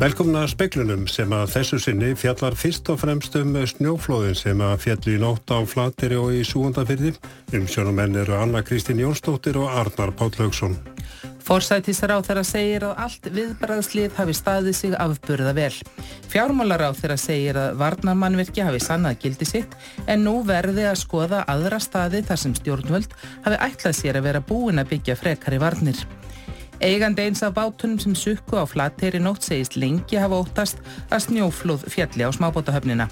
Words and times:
Velkomna 0.00 0.46
speiklunum 0.48 1.02
sem 1.12 1.28
að 1.36 1.50
þessu 1.52 1.78
sinni 1.84 2.14
fjallar 2.16 2.54
fyrst 2.56 2.86
og 2.88 3.02
fremst 3.02 3.34
um 3.36 3.50
snjóflóðin 3.68 4.36
sem 4.38 4.60
að 4.64 4.78
fjalli 4.86 5.16
í 5.18 5.20
nótt 5.20 5.50
á 5.52 5.60
Flateri 5.68 6.16
og 6.16 6.30
í 6.32 6.38
Súgundafyrði. 6.40 7.10
Umsjónumenn 7.58 8.16
eru 8.22 8.38
Anna 8.38 8.62
Kristín 8.64 9.02
Jónsdóttir 9.02 9.58
og 9.60 9.68
Arnar 9.68 10.14
Páll 10.16 10.32
Haugsson. 10.38 10.78
Forsætisráð 11.44 12.30
þeirra 12.30 12.44
segir 12.48 12.86
að 12.88 13.02
allt 13.04 13.28
viðbræðslið 13.34 14.16
hafi 14.16 14.36
staðið 14.38 14.78
sig 14.78 14.96
afburða 15.04 15.52
vel. 15.58 15.74
Fjármálaráð 16.32 16.96
þeirra 17.02 17.18
segir 17.20 17.60
að 17.60 17.76
varnarmannverki 17.82 18.64
hafi 18.64 18.80
sannað 18.80 19.18
gildi 19.26 19.50
sitt 19.50 19.76
en 20.06 20.24
nú 20.24 20.38
verði 20.48 20.88
að 20.88 20.96
skoða 21.02 21.42
aðra 21.44 21.82
staði 21.82 22.24
þar 22.24 22.42
sem 22.46 22.56
stjórnvöld 22.56 23.12
hafi 23.44 23.60
ætlað 23.68 24.00
sér 24.00 24.22
að 24.22 24.30
vera 24.30 24.42
búin 24.48 24.80
að 24.80 24.94
byggja 24.94 25.20
frekari 25.20 25.60
varnir. 25.60 26.00
Eigandi 26.80 27.26
eins 27.28 27.42
af 27.44 27.52
bátunum 27.58 27.98
sem 28.00 28.14
sukku 28.16 28.56
á 28.56 28.64
flatteri 28.64 29.18
nótt 29.20 29.44
segist 29.44 29.74
lengi 29.76 30.16
hafa 30.16 30.38
óttast 30.40 30.78
að 31.12 31.26
snjóflóð 31.26 31.82
fjalli 31.92 32.24
á 32.24 32.32
smábótahöfnina. 32.32 33.04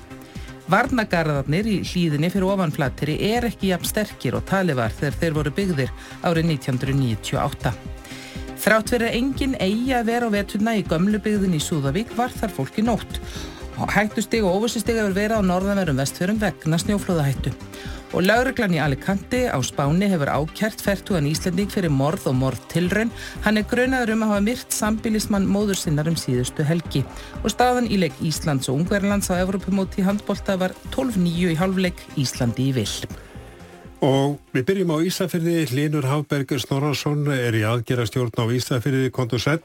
Varnagarðarnir 0.72 1.68
í 1.68 1.74
hlýðinni 1.84 2.30
fyrir 2.32 2.48
ofanflatteri 2.48 3.18
er 3.28 3.44
ekki 3.50 3.74
jafn 3.74 3.90
sterkir 3.90 4.38
og 4.38 4.46
talið 4.48 4.80
var 4.80 4.96
þegar 4.96 5.18
þeir 5.20 5.36
voru 5.36 5.52
byggðir 5.58 5.92
árið 6.24 6.48
1998. 6.54 7.74
Þrátt 8.64 8.94
verið 8.96 9.20
engin 9.20 9.60
eigi 9.60 9.92
að 9.98 10.08
vera 10.14 10.32
á 10.32 10.36
veturna 10.38 10.76
í 10.80 10.86
gömlu 10.88 11.20
byggðin 11.28 11.60
í 11.60 11.62
Súðavík 11.62 12.16
var 12.16 12.32
þar 12.32 12.56
fólki 12.56 12.86
nótt. 12.88 13.20
Hættusteg 13.78 14.48
og 14.48 14.62
óvissusteg 14.62 14.96
hefur 14.96 15.12
verið 15.14 15.44
á 15.44 15.48
norðanverðum 15.52 16.00
vestfjörum 16.00 16.40
vegna 16.40 16.80
snjóflóðahættu 16.80 17.52
og 18.12 18.24
lauruglan 18.24 18.74
í 18.76 18.80
Alicante 18.82 19.44
á 19.52 19.58
Spáni 19.64 20.08
hefur 20.08 20.30
ákjært 20.32 20.80
færtugan 20.84 21.28
Íslanding 21.28 21.70
fyrir 21.72 21.92
morð 21.92 22.28
og 22.30 22.38
morð 22.40 22.62
tilraun. 22.72 23.12
Hann 23.44 23.60
er 23.60 23.68
grönaður 23.68 24.14
um 24.14 24.24
að 24.26 24.32
hafa 24.32 24.46
myrt 24.48 24.76
sambilismann 24.76 25.48
móður 25.48 25.80
sinnar 25.80 26.08
um 26.10 26.16
síðustu 26.18 26.66
helgi 26.66 27.04
og 27.42 27.50
staðan 27.52 27.90
í 27.90 28.00
leik 28.00 28.16
Íslands 28.24 28.70
og 28.70 28.80
Ungverðlands 28.80 29.30
á 29.32 29.40
Evropamóti 29.40 30.06
handbólta 30.06 30.56
var 30.60 30.76
12-9 30.94 31.52
í 31.52 31.58
halvleik 31.58 32.00
Íslandi 32.16 32.70
í 32.70 32.76
vill. 32.80 32.96
Og 34.04 34.38
við 34.54 34.66
byrjum 34.68 34.94
á 34.94 34.98
Ísafyrði. 35.02 35.60
Linur 35.74 36.06
Hafbergur 36.06 36.62
Snorarsson 36.62 37.26
er 37.34 37.56
í 37.58 37.64
aðgerastjórn 37.66 38.36
á 38.38 38.46
Ísafyrði. 38.54 39.10
Kontur 39.10 39.42
Sæl. 39.42 39.62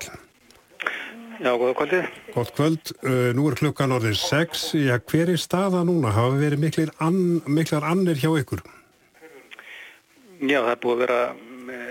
Já, 1.44 1.52
góða 1.60 1.74
kvöldið. 1.76 2.06
Gótt 2.32 2.52
kvöld. 2.56 2.92
Uh, 3.04 3.34
nú 3.36 3.50
er 3.50 3.58
klukkan 3.60 3.92
orðið 3.92 4.16
6. 4.16 4.62
Já, 4.80 4.96
hver 5.12 5.34
er 5.34 5.40
staða 5.42 5.82
núna? 5.84 6.14
Hafa 6.16 6.38
verið 6.40 6.62
miklir 6.62 6.92
an, 7.04 7.18
miklar 7.52 7.84
annir 7.84 8.16
hjá 8.16 8.30
ykkur? 8.40 8.62
Já, 10.40 10.62
það 10.62 10.70
er 10.72 10.78
búið 10.86 10.94
að 10.94 11.02
vera 11.02 11.18
með, 11.68 11.90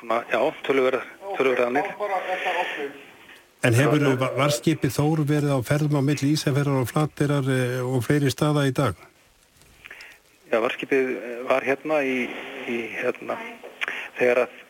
svona, 0.00 0.18
já, 0.28 0.42
tölurverð 0.66 1.62
annir. 1.64 1.88
En 3.62 3.78
hefur 3.78 4.04
varskipið 4.36 4.92
Þór 4.98 5.22
verið 5.30 5.54
á 5.56 5.58
ferðum 5.64 5.96
á 5.96 6.02
milli 6.04 6.32
Ísafjörðar 6.34 6.82
og 6.82 6.90
Flatterar 6.90 7.48
og 7.86 8.04
fleiri 8.04 8.32
staða 8.34 8.66
í 8.68 8.74
dag? 8.76 8.98
Já, 10.50 10.58
varskipið 10.60 11.14
var 11.48 11.64
hérna 11.64 12.02
í, 12.04 12.26
í 12.68 12.76
hérna, 12.98 13.38
þegar 14.18 14.42
að 14.44 14.60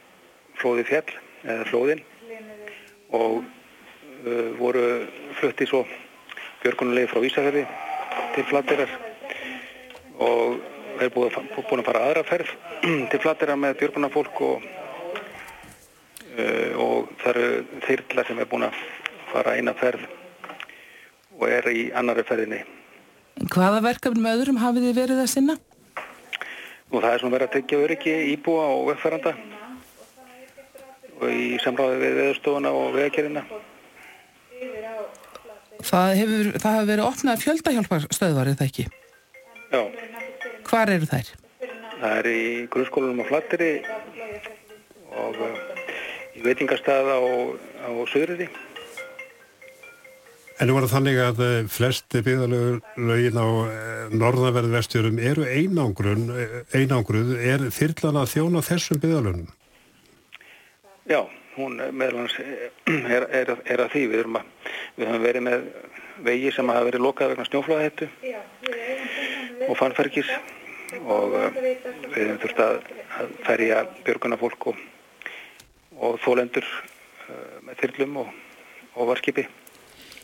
flóði 0.60 0.86
fjell, 0.92 1.18
eða 1.42 1.66
flóðin 1.72 2.04
og 3.10 3.42
voru 4.58 4.82
flutti 5.38 5.66
svo 5.66 5.82
björgunulegi 6.62 7.10
frá 7.10 7.24
Ísafjörði 7.26 7.64
til 8.34 8.44
Flatterar 8.48 8.92
og 10.22 10.60
er 11.02 11.10
búið, 11.12 11.38
búin 11.56 11.82
að 11.82 11.88
fara 11.88 12.04
aðra 12.08 12.24
ferð 12.28 12.52
til 13.10 13.20
Flatterar 13.22 13.58
með 13.58 13.78
björgunafólk 13.80 14.42
og, 14.46 14.66
uh, 16.36 16.70
og 16.84 17.10
það 17.22 17.32
eru 17.32 17.80
þyrla 17.86 18.26
sem 18.28 18.42
er 18.42 18.50
búin 18.50 18.68
að 18.68 18.84
fara 19.32 19.56
eina 19.56 19.74
ferð 19.78 20.06
og 21.40 21.48
er 21.48 21.66
í 21.72 21.88
annari 21.96 22.22
ferðinni. 22.28 22.60
Hvaða 23.50 23.80
verkefni 23.88 24.22
með 24.22 24.42
öðrum 24.42 24.60
hafið 24.62 24.88
þið 24.88 24.98
verið 25.00 25.22
að 25.24 25.30
sinna? 25.32 25.56
Og 26.92 27.00
það 27.00 27.10
er 27.14 27.22
svona 27.22 27.34
verið 27.38 27.48
að 27.48 27.54
tekja 27.56 27.82
öryggi 27.86 28.16
íbúa 28.34 28.68
og 28.76 28.86
vegferðanda 28.92 29.32
og 31.22 31.28
í 31.32 31.56
samráði 31.62 32.00
við 32.02 32.16
veðurstofuna 32.20 32.72
og 32.76 32.96
veðakerina. 32.96 33.44
Það 35.82 36.16
hefur, 36.20 36.50
það 36.62 36.76
hefur 36.76 36.90
verið 36.90 37.06
opnað 37.08 37.42
fjöldahjálparstöðvar, 37.42 38.50
er 38.50 38.58
það 38.58 38.68
ekki? 38.70 38.84
Já. 39.72 39.80
Hvar 40.68 40.92
eru 40.92 41.08
þær? 41.10 41.30
Það 42.02 42.18
er 42.18 42.28
í 42.32 42.42
grunnskólanum 42.72 43.22
á 43.22 43.26
Flatteri 43.28 43.72
og 45.12 45.38
uh, 45.38 45.56
í 46.38 46.44
veitingarstað 46.44 47.10
á, 47.14 47.20
á 47.86 47.90
Söðriði. 48.10 48.48
En 50.60 50.68
nú 50.70 50.76
var 50.76 50.86
það 50.86 50.94
þannig 50.94 51.18
að 51.18 51.40
eh, 51.42 51.54
flesti 51.74 52.20
byggðalögin 52.22 53.38
á 53.40 53.48
eh, 53.66 54.12
norðanverðu 54.14 54.74
vestjörum 54.76 55.16
eru 55.18 55.46
einangrun, 55.48 56.28
einangruð. 56.76 57.32
Er 57.40 57.64
þyrlan 57.74 58.20
að 58.20 58.28
þjóna 58.36 58.62
þessum 58.62 59.00
byggðalögnum? 59.02 59.48
Já, 61.10 61.24
hún 61.56 61.80
meðlans 61.92 62.34
er, 62.40 63.26
er, 63.28 63.54
er 63.64 63.84
að 63.84 63.92
því. 63.94 64.04
Við, 64.12 64.24
að, 64.24 64.70
við 64.96 65.10
höfum 65.10 65.26
verið 65.26 65.46
með 65.48 65.66
vegi 66.22 66.52
sem 66.54 66.70
hafa 66.72 66.86
verið 66.88 67.04
lokað 67.06 67.32
vegna 67.32 67.46
snjóflóðahættu 67.48 68.08
og 69.68 69.78
fannfergis 69.80 70.30
og 71.02 71.36
uh, 71.38 71.48
við 71.56 72.20
höfum 72.20 72.40
þurft 72.44 72.62
að, 72.66 72.78
að 73.18 73.34
ferja 73.46 73.82
björgunafólk 74.06 74.68
og, 74.72 74.84
og 75.98 76.20
þólendur 76.24 76.68
uh, 76.68 77.58
með 77.66 77.82
þyrlum 77.82 78.22
og, 78.24 78.32
og 78.96 79.12
varskipi. 79.12 79.48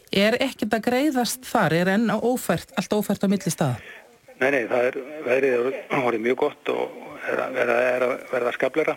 Er 0.09 0.39
ekkert 0.41 0.79
að 0.79 0.87
greiðast 0.87 1.45
þar? 1.45 1.75
Er 1.77 1.93
enn 1.99 2.13
ófært, 2.13 2.73
allt 2.81 2.95
ófært 2.97 3.25
á 3.25 3.29
milli 3.29 3.53
staða? 3.53 3.77
Nei, 4.39 4.51
nei, 4.55 4.65
það 4.71 4.87
er 4.87 4.99
verið, 5.27 5.69
verið 5.91 6.25
mjög 6.25 6.41
gott 6.45 6.71
og 6.73 7.07
er 7.29 7.41
að 7.43 7.57
verða, 7.59 8.11
verða 8.31 8.53
skablera 8.55 8.95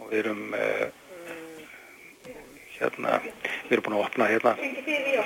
og 0.00 0.10
við 0.10 0.20
erum 0.22 0.42
uh, 0.56 0.86
hérna, 2.78 3.18
við 3.68 3.76
erum 3.76 3.86
búin 3.86 3.96
að 3.98 4.04
opna 4.06 4.30
hérna 4.30 4.54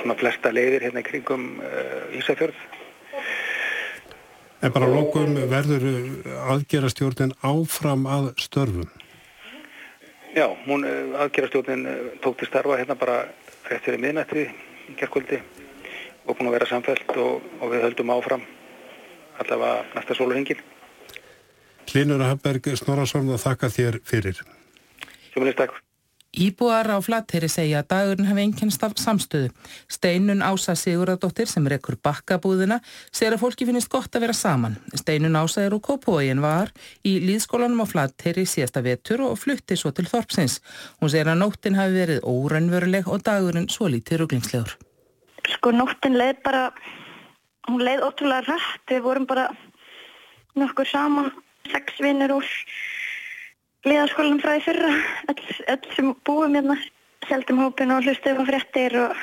svona 0.00 0.18
flesta 0.20 0.52
leiðir 0.54 0.88
hérna 0.88 1.02
í 1.04 1.08
kringum 1.08 1.46
uh, 1.62 2.18
Ísafjörð. 2.18 2.58
En 4.58 4.74
bara 4.74 4.88
lókum 4.90 5.36
verður 5.50 5.84
aðgerastjórnin 6.50 7.36
áfram 7.46 8.08
að 8.10 8.32
störfum? 8.42 8.88
Já, 10.34 10.48
hún 10.66 10.82
aðgerastjórnin 10.84 11.86
tók 12.24 12.40
til 12.40 12.50
starfa 12.50 12.80
hérna 12.80 12.98
bara 12.98 13.20
rétt 13.70 13.86
fyrir 13.86 14.02
miðnætti 14.02 14.48
í 14.90 14.96
gerðkvöldi 14.98 15.40
og 16.26 16.36
búin 16.36 16.50
að 16.50 16.58
vera 16.58 16.68
samfelt 16.68 17.14
og, 17.16 17.44
og 17.62 17.72
við 17.72 17.86
höldum 17.86 18.12
áfram 18.12 18.44
allavega 19.38 19.84
næsta 19.94 20.18
sólurhingin. 20.18 20.60
Linur 21.94 22.24
Hafberg 22.26 22.68
Snorarsson 22.76 23.30
að 23.32 23.44
þakka 23.46 23.70
þér 23.72 24.00
fyrir. 24.04 24.42
Sjómanist 25.38 25.58
takk. 25.58 25.84
Íbúar 26.34 26.90
á 26.90 26.98
Flateyri 27.00 27.48
segja 27.48 27.80
að 27.80 27.88
dagurinn 27.92 28.26
hafi 28.28 28.42
einkennst 28.42 28.82
af 28.84 28.98
samstöðu. 29.00 29.48
Steinun 29.88 30.42
Ása 30.42 30.74
Siguradóttir 30.76 31.48
sem 31.48 31.64
rekur 31.70 31.96
bakkabúðina 32.04 32.80
segir 33.14 33.36
að 33.36 33.42
fólki 33.44 33.64
finnist 33.64 33.88
gott 33.88 34.12
að 34.12 34.26
vera 34.26 34.34
saman. 34.36 34.76
Steinun 34.98 35.38
Ása 35.38 35.62
er 35.62 35.76
úr 35.76 35.80
Kópóin 35.80 36.42
var 36.42 36.72
í 37.06 37.14
líðskólanum 37.22 37.80
á 37.80 37.86
Flateyri 37.86 38.44
síðasta 38.44 38.82
vetur 38.84 39.24
og 39.30 39.38
flutti 39.38 39.78
svo 39.78 39.94
til 39.94 40.08
Þorpsins. 40.10 40.58
Hún 41.00 41.14
segir 41.14 41.30
að 41.30 41.40
nóttin 41.40 41.78
hafi 41.78 41.96
verið 41.96 42.20
órannveruleg 42.26 43.08
og 43.08 43.24
dagurinn 43.24 43.70
svo 43.72 43.88
lítið 43.88 44.24
ruglingslegur. 44.24 44.76
Sko 45.54 45.72
nóttin 45.72 46.18
leið 46.18 46.42
bara, 46.44 46.68
hún 47.70 47.86
leið 47.86 48.04
ótrúlega 48.04 48.44
rætt. 48.50 48.84
Við 48.90 49.02
vorum 49.06 49.26
bara 49.30 49.48
nokkur 50.58 50.86
saman, 50.92 51.32
sex 51.70 52.02
vinnir 52.02 52.36
úr 52.36 52.44
liðaskólanum 53.86 54.40
frá 54.42 54.54
því 54.56 54.62
fyrra. 54.66 54.92
Öll, 55.30 55.42
öll 55.74 55.90
sem 55.94 56.14
búum 56.26 56.56
hérna 56.56 56.78
heldum 57.28 57.60
hópin 57.62 57.92
og 57.94 58.06
hlustum 58.06 58.40
á 58.40 58.44
fréttir 58.48 58.96
og 58.98 59.18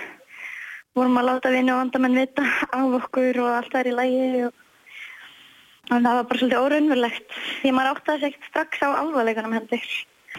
vorum 0.96 1.18
að 1.20 1.28
láta 1.30 1.52
vinna 1.52 1.76
og 1.76 1.82
vandamenn 1.84 2.20
vita 2.20 2.46
af 2.72 2.96
okkur 3.00 3.42
og 3.44 3.52
allt 3.58 3.76
er 3.76 3.90
í 3.90 3.96
lægi 3.96 4.44
og, 4.48 4.54
og 5.90 5.98
það 5.98 6.12
var 6.12 6.28
bara 6.30 6.40
svolítið 6.42 6.62
óraunverulegt. 6.62 7.36
Því 7.62 7.74
maður 7.76 7.92
átti 7.92 8.14
að 8.14 8.24
segja 8.24 8.50
strax 8.50 8.86
á 8.86 8.90
alvarleikunum 9.02 9.58
heldur. 9.58 9.90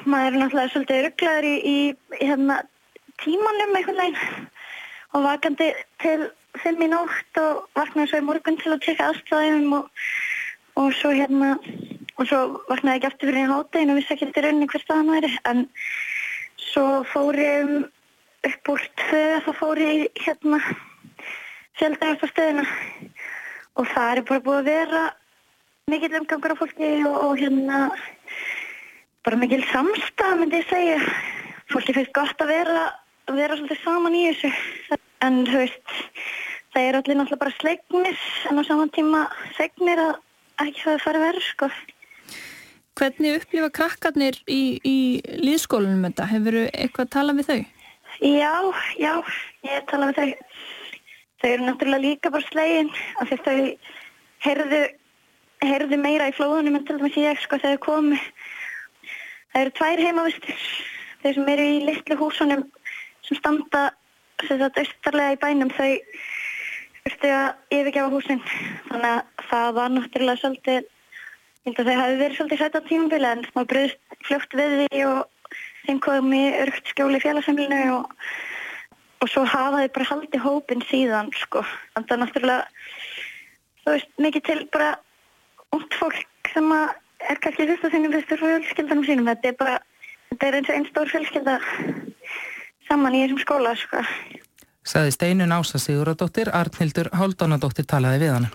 Maður 0.04 0.32
er 0.32 0.40
náttúrulega 0.40 0.72
svolítið 0.72 1.04
rugglaður 1.06 1.48
í, 1.50 1.54
í, 1.56 1.76
í 2.20 2.30
hérna, 2.30 2.60
tímanum 3.24 3.76
einhvern 3.76 4.00
veginn 4.00 4.48
og 5.16 5.24
vakandi 5.24 5.68
til 6.02 6.18
fimm 6.60 6.82
í 6.84 6.88
nótt 6.92 7.40
og 7.40 7.66
vaknaði 7.76 8.10
svo 8.10 8.20
í 8.20 8.26
morgun 8.26 8.58
til 8.60 8.72
að 8.72 8.82
tjekka 8.84 9.10
aðstæðum 9.10 9.76
og, 9.78 10.02
og 10.80 10.90
svo 10.96 11.12
hérna 11.16 11.54
og 12.16 12.28
svo 12.28 12.40
vaknaði 12.70 13.00
ekki 13.00 13.08
aftur 13.10 13.30
fyrir 13.30 13.42
einn 13.42 13.52
háttegin 13.52 13.92
og 13.92 14.00
vissi 14.00 14.14
ekki 14.14 14.28
eftir 14.28 14.46
rauninni 14.46 14.68
hver 14.72 14.84
staðan 14.84 15.12
væri 15.14 15.30
en 15.50 15.62
svo 16.62 16.86
fór 17.12 17.38
ég 17.40 17.72
upp 18.50 18.72
úr 18.72 18.84
tvö 19.02 19.22
þá 19.46 19.50
fór 19.60 19.82
ég 19.84 20.22
hérna 20.24 20.60
sjálfdægast 21.78 22.24
á 22.24 22.28
stöðina 22.32 22.66
og 23.76 23.88
það 23.92 24.12
er 24.12 24.26
bara 24.30 24.44
búið 24.48 24.60
að 24.60 24.70
vera 24.72 25.06
mikill 25.92 26.20
umgangur 26.20 26.56
á 26.56 26.60
fólki 26.60 26.92
og, 27.06 27.16
og 27.30 27.40
hérna 27.40 27.80
bara 29.26 29.40
mikill 29.40 29.64
samstað 29.72 30.38
myndi 30.40 30.62
ég 30.62 30.70
segja 30.70 31.00
fólki 31.72 31.96
finnst 31.96 32.14
gott 32.16 32.40
að 32.40 32.54
vera 32.54 32.86
vera 33.34 33.56
svolítið 33.58 33.82
saman 33.82 34.14
í 34.14 34.22
þessu. 34.28 34.98
En 35.24 35.42
þú 35.48 35.62
veist, 35.62 35.94
það 36.74 36.88
er 36.88 36.98
allir 36.98 37.18
náttúrulega 37.18 37.42
bara 37.42 37.56
slegnir 37.56 38.20
en 38.50 38.60
á 38.60 38.62
saman 38.68 38.92
tíma 38.94 39.22
segnir 39.56 40.02
að 40.02 40.12
ekki 40.66 40.84
hafa 40.84 41.02
farið 41.04 41.24
verið 41.26 41.46
sko. 41.46 41.70
Hvernig 42.96 43.36
upplifa 43.36 43.68
krakkarnir 43.76 44.38
í, 44.48 44.78
í 44.80 44.96
líðskólanum 45.42 46.06
þetta? 46.08 46.28
Hefur 46.30 46.56
eitthvað 46.64 47.10
talað 47.12 47.40
við 47.40 47.50
þau? 47.50 47.58
Já, 48.24 48.52
já, 48.96 49.12
ég 49.68 49.84
talað 49.90 50.12
við 50.12 50.20
þau. 50.20 50.54
Þau 51.36 51.48
eru 51.50 51.66
náttúrulega 51.66 52.04
líka 52.06 52.32
bara 52.32 52.48
slegin 52.48 52.88
af 53.20 53.28
því 53.28 53.38
þau 53.44 53.58
heyrðu, 54.46 54.80
heyrðu 55.66 55.98
meira 56.00 56.30
í 56.30 56.34
flóðunum 56.38 56.78
en 56.78 56.88
til 56.88 56.96
dæmis 56.96 57.20
ég 57.20 57.42
sko 57.42 57.60
þegar 57.60 57.82
komi. 57.84 58.22
Það 59.52 59.60
eru 59.60 59.76
tvær 59.76 60.04
heimavistir, 60.06 60.64
þeir 61.20 61.36
sem 61.36 61.52
eru 61.52 61.68
í 61.68 61.78
litlu 61.90 62.18
húsunum 62.22 62.64
sem 63.28 63.40
standa 63.42 63.86
austarlega 64.40 65.36
í 65.36 65.40
bænum 65.44 65.72
þau 65.76 65.92
þurftu 67.04 67.30
að 67.32 67.76
yfirgefa 67.76 68.12
húsin. 68.12 68.42
Þannig 68.88 69.10
að 69.12 69.48
það 69.50 69.72
var 69.76 69.92
náttúrulega 69.94 70.40
svolítið, 70.40 70.92
ég 71.66 71.72
held 71.74 71.80
að 71.82 71.88
þau 71.90 72.02
hafi 72.02 72.18
verið 72.22 72.36
svolítið 72.38 72.60
sætt 72.62 72.78
á 72.78 72.88
tímabili 72.88 73.30
en 73.30 73.46
maður 73.54 73.70
bröðist 73.72 74.20
fljótt 74.26 74.58
við 74.58 74.76
því 74.82 75.06
og 75.06 75.56
þeim 75.86 76.04
komi 76.06 76.44
örgt 76.62 76.92
skjóli 76.92 77.18
í 77.18 77.24
félagsamlinu 77.24 77.80
og 77.96 78.12
og 79.22 79.32
svo 79.32 79.44
hafa 79.48 79.82
þau 79.82 79.92
bara 79.96 80.08
haldið 80.10 80.44
hópin 80.44 80.84
síðan 80.90 81.32
sko. 81.36 81.62
Þannig 81.94 82.12
að 82.12 82.22
náttúrulega, 82.22 82.64
þú 83.82 83.94
veist, 83.94 84.10
mikið 84.22 84.46
til 84.48 84.58
bara 84.74 84.90
út 85.76 85.98
fólk 86.00 86.52
sem 86.52 86.72
er 86.74 87.40
kannski 87.42 87.68
fyrst 87.70 87.86
og 87.88 87.94
sínum 87.94 88.14
fyrstur 88.14 88.42
fjölskyldanum 88.42 89.06
sínum. 89.08 89.30
Þetta 89.30 89.50
er 89.50 89.56
bara, 89.60 89.78
þetta 90.32 90.48
er 90.48 90.58
eins 90.58 90.70
og 90.70 90.76
einn 90.76 90.90
stór 90.90 91.12
fjölskylda 91.14 91.56
saman 92.86 93.16
í 93.16 93.24
þessum 93.24 93.42
skóla 93.42 93.74
sko. 93.80 94.04
Saði 94.86 95.16
Steinun 95.16 95.54
Ása 95.56 95.80
Siguradóttir, 95.82 96.52
Arnhildur 96.54 97.10
Haldónadóttir 97.16 97.88
talaði 97.90 98.22
við 98.22 98.34
hann. 98.36 98.50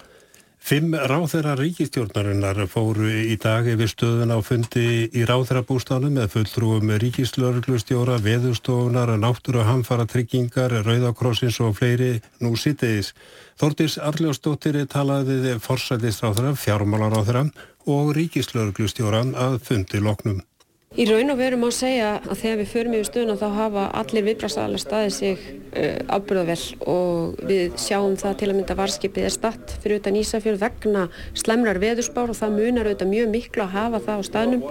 Fimm 0.62 0.94
ráþeira 0.94 1.56
ríkistjórnarinnar 1.58 2.60
fóru 2.69 3.08
í 3.10 3.34
dag 3.42 3.66
yfir 3.66 3.90
stöðun 3.90 4.30
á 4.30 4.40
fundi 4.46 5.10
í 5.10 5.24
ráþeirabústanum 5.25 6.13
með 6.19 6.36
fulltrúum 6.36 6.92
ríkislörglustjóra, 7.02 8.19
veðustofunar, 8.22 9.10
náttúru 9.18 9.66
hamfara 9.66 10.06
tryggingar, 10.06 10.78
rauðakrossins 10.86 11.58
og 11.66 11.74
fleiri 11.81 12.12
nú 12.46 12.54
sittiðis. 12.54 13.16
Þortis 13.58 13.98
Arljósdóttir 13.98 14.78
talaði 14.86 15.42
við 15.48 15.60
forsætistráþra, 15.66 16.54
fjármálaráþra 16.54 17.48
og 17.90 18.14
ríkislörglustjóran 18.22 19.34
að 19.34 19.60
fundi 19.66 20.06
loknum. 20.06 20.44
Í 20.92 21.06
raun 21.08 21.32
og 21.32 21.38
veru 21.40 21.56
má 21.56 21.70
segja 21.72 22.18
að 22.20 22.42
þegar 22.42 22.58
við 22.60 22.68
förum 22.68 22.96
yfir 22.98 23.08
stöðuna 23.08 23.38
þá 23.40 23.46
hafa 23.56 23.84
allir 23.96 24.26
viðbrasaðalega 24.26 24.82
staðið 24.84 25.14
sig 25.16 25.46
uh, 25.48 26.02
afbyrðavel 26.18 26.66
og 26.92 27.40
við 27.48 27.78
sjáum 27.80 28.18
það 28.20 28.36
til 28.42 28.50
að 28.50 28.58
mynda 28.58 28.76
varskipið 28.76 29.28
er 29.30 29.34
statt 29.38 29.72
fyrir 29.78 30.02
utan 30.02 30.20
Ísafjörð 30.20 30.66
vegna 30.66 31.06
slemrar 31.32 31.80
veðurspár 31.80 32.34
og 32.34 32.40
það 32.42 32.58
munar 32.58 32.92
auðvitað 32.92 33.14
mjög 33.14 33.32
miklu 33.38 33.64
að 33.64 33.74
hafa 33.78 34.04
það 34.10 34.20
á 34.20 34.24
staðnum. 34.28 34.68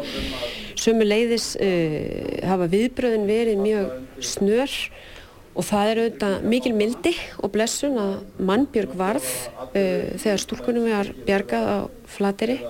Sömu 0.84 1.08
leiðis 1.08 1.50
uh, 1.56 1.98
hafa 2.52 2.68
viðbröðin 2.76 3.28
verið 3.32 3.64
mjög 3.64 4.22
snör 4.34 4.78
og 5.56 5.70
það 5.72 5.94
er 5.94 6.04
auðvitað 6.04 6.48
mikil 6.52 6.76
mildi 6.76 7.14
og 7.40 7.56
blessun 7.56 7.96
að 7.96 8.18
mannbjörg 8.44 8.92
varð 9.00 9.30
uh, 9.72 10.12
þegar 10.20 10.44
stúrkunum 10.44 10.92
har 10.92 11.16
bjargað 11.24 11.64
á 11.64 11.78
flateri 12.12 12.60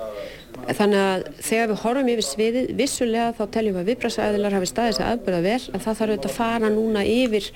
Þannig 0.68 1.00
að 1.00 1.24
þegar 1.42 1.70
við 1.70 1.80
horfum 1.84 2.10
yfir 2.12 2.26
sviðið, 2.26 2.68
vissulega 2.78 3.32
þá 3.38 3.42
teljum 3.56 3.76
við 3.76 3.80
að 3.80 3.90
viðbrastæðilar 3.90 4.56
hafi 4.56 4.68
staðið 4.70 4.96
sér 4.98 5.08
aðbörða 5.08 5.40
vel 5.46 5.56
en 5.60 5.82
það 5.84 5.98
þarf 6.00 6.12
auðvitað 6.12 6.30
að 6.30 6.36
fara 6.36 6.70
núna 6.74 7.04
yfir 7.08 7.50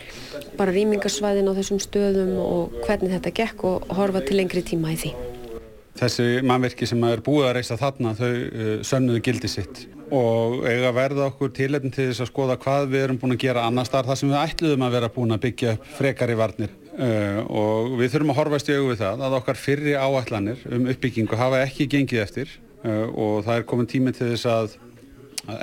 bara 0.59 0.75
rýmingarsvæðin 0.75 1.51
á 1.51 1.57
þessum 1.61 1.81
stöðum 1.85 2.35
og 2.43 2.77
hvernig 2.87 3.15
þetta 3.15 3.35
gekk 3.39 3.65
og 3.71 3.95
horfa 3.99 4.25
til 4.25 4.39
lengri 4.41 4.65
tíma 4.67 4.95
í 4.95 5.01
því. 5.05 5.15
Þessi 5.95 6.29
mannverki 6.43 6.89
sem 6.91 7.05
er 7.07 7.23
búið 7.23 7.49
að 7.49 7.57
reysa 7.61 7.79
þarna 7.79 8.17
þau 8.19 8.31
uh, 8.31 8.71
sönnuðu 8.83 9.21
gildi 9.29 9.51
sitt 9.53 9.85
og 10.15 10.65
eiga 10.67 10.91
að 10.91 10.97
verða 10.99 11.29
okkur 11.31 11.53
tilefn 11.55 11.93
til 11.95 12.09
þess 12.11 12.25
að 12.25 12.31
skoða 12.31 12.57
hvað 12.61 12.89
við 12.93 13.05
erum 13.07 13.21
búin 13.23 13.35
að 13.35 13.45
gera 13.47 13.65
annars 13.69 13.93
þar 13.93 14.11
þar 14.11 14.19
sem 14.21 14.33
við 14.33 14.41
ætluðum 14.41 14.85
að 14.85 14.97
vera 14.99 15.13
búin 15.15 15.35
að 15.35 15.45
byggja 15.47 15.77
frekar 15.97 16.33
í 16.35 16.37
varnir 16.39 16.75
uh, 16.99 17.41
og 17.47 17.95
við 18.01 18.13
þurfum 18.13 18.35
að 18.35 18.39
horfast 18.41 18.71
í 18.71 18.77
auðvitað 18.77 19.25
að 19.25 19.39
okkar 19.39 19.61
fyrri 19.61 19.97
áætlanir 19.97 20.67
um 20.77 20.91
uppbyggingu 20.93 21.41
hafa 21.41 21.63
ekki 21.65 21.89
gengið 21.95 22.25
eftir 22.27 22.59
og 22.85 23.45
það 23.47 23.57
er 23.57 23.69
komin 23.69 23.89
tími 23.89 24.13
til 24.13 24.33
þess 24.35 24.49
að 24.51 24.75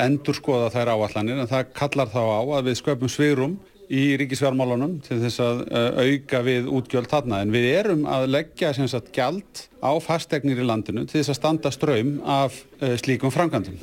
endur 0.02 0.38
skoða 0.38 0.72
þær 0.74 0.94
áallanir 0.96 1.42
en 1.42 1.50
það 1.50 1.72
kallar 1.78 2.10
þá 2.12 2.22
á 2.22 2.42
að 2.58 2.70
við 2.70 2.80
sköpum 2.80 3.12
sveirum 3.12 3.60
í 3.92 4.04
ríkisfjármálunum 4.22 5.00
til 5.04 5.20
þess 5.20 5.42
að 5.44 5.64
eh, 5.68 6.04
auka 6.06 6.42
við 6.46 6.70
útgjöld 6.72 7.10
þarna 7.12 7.42
en 7.44 7.52
við 7.54 7.68
erum 7.74 8.06
að 8.08 8.30
leggja 8.38 8.72
sem 8.78 8.88
sagt 8.92 9.12
gjald 9.16 9.66
á 9.84 9.92
fastegnir 10.04 10.62
í 10.62 10.68
landinu 10.68 11.04
til 11.08 11.20
þess 11.20 11.34
að 11.34 11.40
standa 11.42 11.74
ströym 11.76 12.14
af 12.24 12.62
eh, 12.80 12.96
slíkum 13.02 13.34
framkvæmdum. 13.34 13.82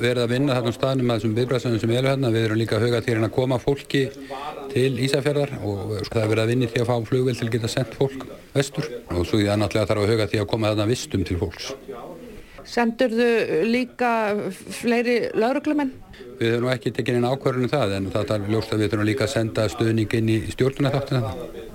Við 0.00 0.08
erum 0.12 0.24
að 0.24 0.32
vinna 0.32 0.54
þarna 0.56 0.74
staðnum 0.76 1.10
að 1.10 1.18
þessum 1.18 1.34
viðbræðstöðum 1.36 1.82
sem 1.82 1.94
eru 1.98 2.10
hérna, 2.12 2.30
við 2.32 2.46
erum 2.46 2.60
líka 2.62 2.78
að 2.78 2.86
huga 2.86 3.02
til 3.04 3.18
að 3.18 3.34
koma 3.34 3.58
fólki 3.60 4.04
til 4.72 4.88
Ísafjörðar 5.04 5.58
og 5.60 5.98
það 6.08 6.22
er 6.22 6.30
verið 6.30 6.44
að 6.44 6.54
vinni 6.54 6.70
til 6.70 6.84
að 6.84 6.88
fá 6.88 7.10
flugvel 7.10 7.36
til 7.36 7.48
að 7.48 7.54
geta 7.58 7.70
sendt 7.74 7.98
fólk 7.98 8.24
vestur 8.54 8.88
og 9.10 9.26
svo 9.26 9.42
er 9.42 9.52
það 9.52 9.60
náttúrulega 9.60 9.90
þarf 9.90 10.06
að 10.06 10.14
huga 10.14 10.30
til 10.32 10.42
að 10.42 10.50
koma 10.54 10.72
þarna 10.72 10.88
vistum 10.94 11.26
til 11.28 11.38
fólks. 11.42 11.74
Sendurðu 12.68 13.28
líka 13.68 14.10
fleiri 14.78 15.18
lauruglumenn? 15.34 15.92
Við 16.38 16.56
höfum 16.56 16.70
ekki 16.72 16.92
tekið 16.94 17.20
inn 17.20 17.28
ákvarðunum 17.28 17.72
það 17.72 17.94
en 17.98 18.08
það 18.14 18.34
er 18.36 18.48
ljóst 18.54 18.72
að 18.72 18.82
við 18.82 18.92
þurfum 18.92 19.08
líka 19.08 19.26
að 19.26 19.34
senda 19.34 19.68
stöðning 19.72 20.16
inn 20.18 20.32
í 20.32 20.38
stjórnunarþáttina 20.54 21.22
það. 21.26 21.70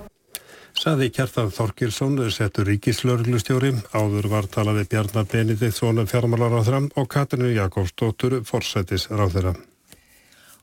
Saði 0.78 1.08
Kjartan 1.10 1.48
Þorkilsson, 1.50 2.20
settur 2.30 2.68
ríkislauruglustjóri, 2.70 3.72
áður 3.98 4.28
var 4.30 4.46
talaði 4.46 4.84
Bjarnar 4.92 5.26
Benediktsson 5.32 6.04
fjármálar 6.06 6.54
á 6.54 6.62
þram 6.68 6.86
og 6.94 7.08
Katrinu 7.10 7.50
Jakobsdóttur 7.56 8.38
forsætis 8.46 9.08
ráð 9.10 9.34
þeirra 9.34 9.56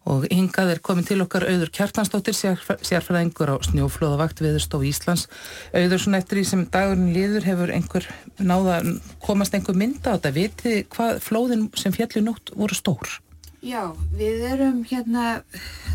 og 0.06 0.25
hingað 0.30 0.75
er 0.75 0.81
komin 0.86 1.06
til 1.07 1.18
okkar 1.24 1.48
auður 1.50 1.72
Kjartansdóttir 1.74 2.36
sérfræðingur 2.38 3.50
á 3.50 3.56
snjóflóðavakt 3.66 4.42
viðurstof 4.44 4.86
Íslands. 4.86 5.25
Auður 5.74 6.04
svona 6.04 6.22
eftir 6.22 6.40
því 6.40 6.46
sem 6.50 6.66
dagurinn 6.74 7.13
liður 7.16 7.48
hefur 7.50 7.74
einhver 7.74 8.10
náða 8.38 8.80
komast 9.25 9.58
einhver 9.58 9.77
mynda 9.77 10.13
á 10.13 10.15
þetta? 10.18 10.34
Viti 10.36 10.75
hvað 10.94 11.22
flóðin 11.25 11.70
sem 11.80 11.96
fjallu 11.96 12.22
nótt 12.27 12.53
voru 12.53 12.77
stór? 12.77 13.18
Já, 13.65 13.96
við 14.13 14.44
erum 14.46 14.84
hérna 14.86 15.39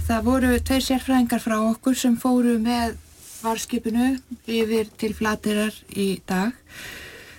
það 0.08 0.25
voru 0.26 0.56
tveir 0.58 0.82
sérfræðingar 0.82 1.44
frá 1.44 1.61
okkur 1.61 1.94
sem 1.94 2.16
fóru 2.18 2.56
með 2.58 2.96
varskipinu 3.44 4.16
yfir 4.50 4.90
til 4.99 5.12
flatirar 5.14 5.76
í 5.94 6.16
dag. 6.26 6.50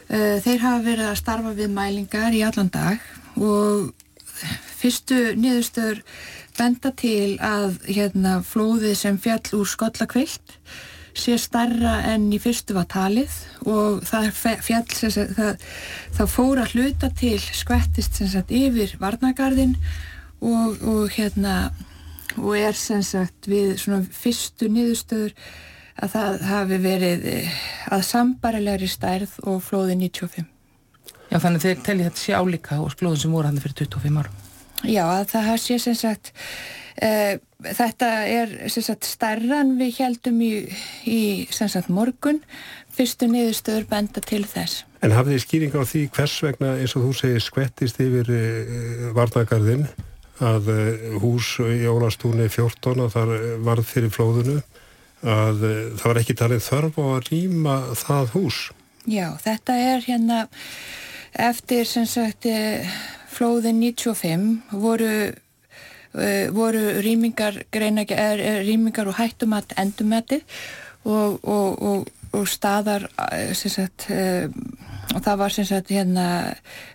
Eh, 0.08 0.40
þeir 0.44 0.64
hafa 0.64 0.86
verið 0.86 1.10
að 1.10 1.20
starfa 1.20 1.52
við 1.58 1.76
mælingar 1.76 2.36
í 2.36 2.46
allan 2.48 2.72
dag 2.72 3.04
og 3.36 3.92
fyrstu 4.82 5.34
niðurstöður 5.38 6.02
benda 6.58 6.92
til 6.98 7.38
að 7.44 7.78
hérna, 7.88 8.40
flóðið 8.46 8.96
sem 9.00 9.20
fjall 9.22 9.44
úr 9.58 9.70
skollakvilt 9.70 10.58
sé 11.18 11.36
starra 11.42 11.98
enn 12.08 12.30
í 12.32 12.40
fyrstu 12.40 12.76
var 12.78 12.88
talið 12.92 13.34
og 13.68 14.04
það 14.08 14.30
fjall 14.64 14.86
sagt, 14.96 15.34
það, 15.36 15.66
það 16.16 16.32
fóra 16.32 16.68
hluta 16.72 17.10
til 17.20 17.38
skvettist 17.40 18.22
sagt, 18.22 18.54
yfir 18.56 18.96
varnagarðin 19.02 19.76
og, 20.40 20.80
og 20.80 21.12
hérna 21.12 21.74
og 22.40 22.56
er 22.56 22.78
sagt 22.78 23.50
við 23.52 23.76
fyrstu 24.16 24.72
niðurstöður 24.72 25.36
að 26.02 26.14
það 26.16 26.46
hafi 26.48 26.80
verið 26.82 27.26
eh, 27.30 27.58
að 27.92 28.06
sambarilegri 28.08 28.88
stærð 28.90 29.36
og 29.44 29.60
flóði 29.66 29.98
95 30.00 30.48
Já 31.32 31.40
þannig 31.40 31.64
þeir 31.64 31.84
telli 31.86 32.08
þetta 32.08 32.24
sé 32.24 32.36
álíka 32.36 32.80
og 32.84 32.96
flóðin 32.96 33.26
sem 33.26 33.36
voru 33.36 33.52
hann 33.52 33.60
fyrir 33.64 33.84
25 33.84 34.24
árum 34.24 34.41
Já, 34.88 35.06
það 35.30 35.50
sé 35.62 35.78
sem 35.82 35.98
sagt 35.98 36.32
uh, 37.02 37.36
þetta 37.62 38.10
er 38.30 38.54
sem 38.74 38.86
sagt 38.86 39.08
starran 39.10 39.76
við 39.80 40.00
heldum 40.02 40.40
í, 40.42 40.54
í 41.06 41.20
sem 41.54 41.70
sagt 41.72 41.92
morgun 41.94 42.42
fyrstu 42.92 43.30
niðurstöður 43.32 43.88
benda 43.92 44.24
til 44.26 44.44
þess. 44.50 44.86
En 45.02 45.14
hafið 45.16 45.38
þið 45.38 45.44
skýring 45.46 45.78
á 45.78 45.82
því 45.88 46.02
hvers 46.16 46.38
vegna 46.46 46.74
eins 46.80 46.96
og 46.98 47.06
þú 47.08 47.14
segir 47.22 47.46
skvettist 47.46 48.02
yfir 48.04 48.34
uh, 48.34 49.06
varnagarðin 49.18 49.88
að 50.42 50.74
uh, 50.74 51.08
hús 51.22 51.54
í 51.62 51.86
Ólastúni 51.90 52.50
14 52.50 53.06
og 53.06 53.14
þar 53.14 53.36
varð 53.66 53.88
fyrir 53.90 54.14
flóðunu 54.14 54.60
að 55.22 55.60
það 56.02 56.06
var 56.08 56.18
ekki 56.18 56.34
talið 56.34 56.64
þörf 56.66 56.96
á 56.98 57.04
að 57.06 57.28
rýma 57.28 57.74
það 57.94 58.32
hús. 58.34 58.62
Já, 59.06 59.28
þetta 59.38 59.76
er 59.78 60.00
hérna 60.08 60.40
eftir 61.38 61.86
sem 61.86 62.08
sagt 62.10 62.48
flóðin 63.32 63.82
95 63.82 64.76
voru, 64.84 65.12
uh, 65.32 66.46
voru 66.56 66.84
rýmingar, 67.04 67.62
er, 67.72 68.44
rýmingar 68.68 69.12
og 69.12 69.20
hættumat 69.20 69.76
endumatið 69.82 70.44
og, 71.04 71.40
og, 71.44 71.82
og, 71.82 72.12
og 72.36 72.48
staðar 72.48 73.08
sagt, 73.54 74.10
uh, 74.12 74.48
og 75.16 75.24
það 75.24 75.42
var 75.44 75.58
sagt, 75.58 75.92
hérna, 75.92 76.28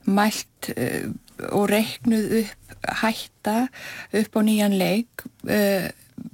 mælt 0.07 0.71
uh, 0.77 1.11
og 1.53 1.69
reiknuð 1.73 2.41
upp 2.43 2.63
hætta 2.87 3.67
upp 4.15 4.37
á 4.39 4.41
nýjan 4.47 4.77
leik 4.79 5.25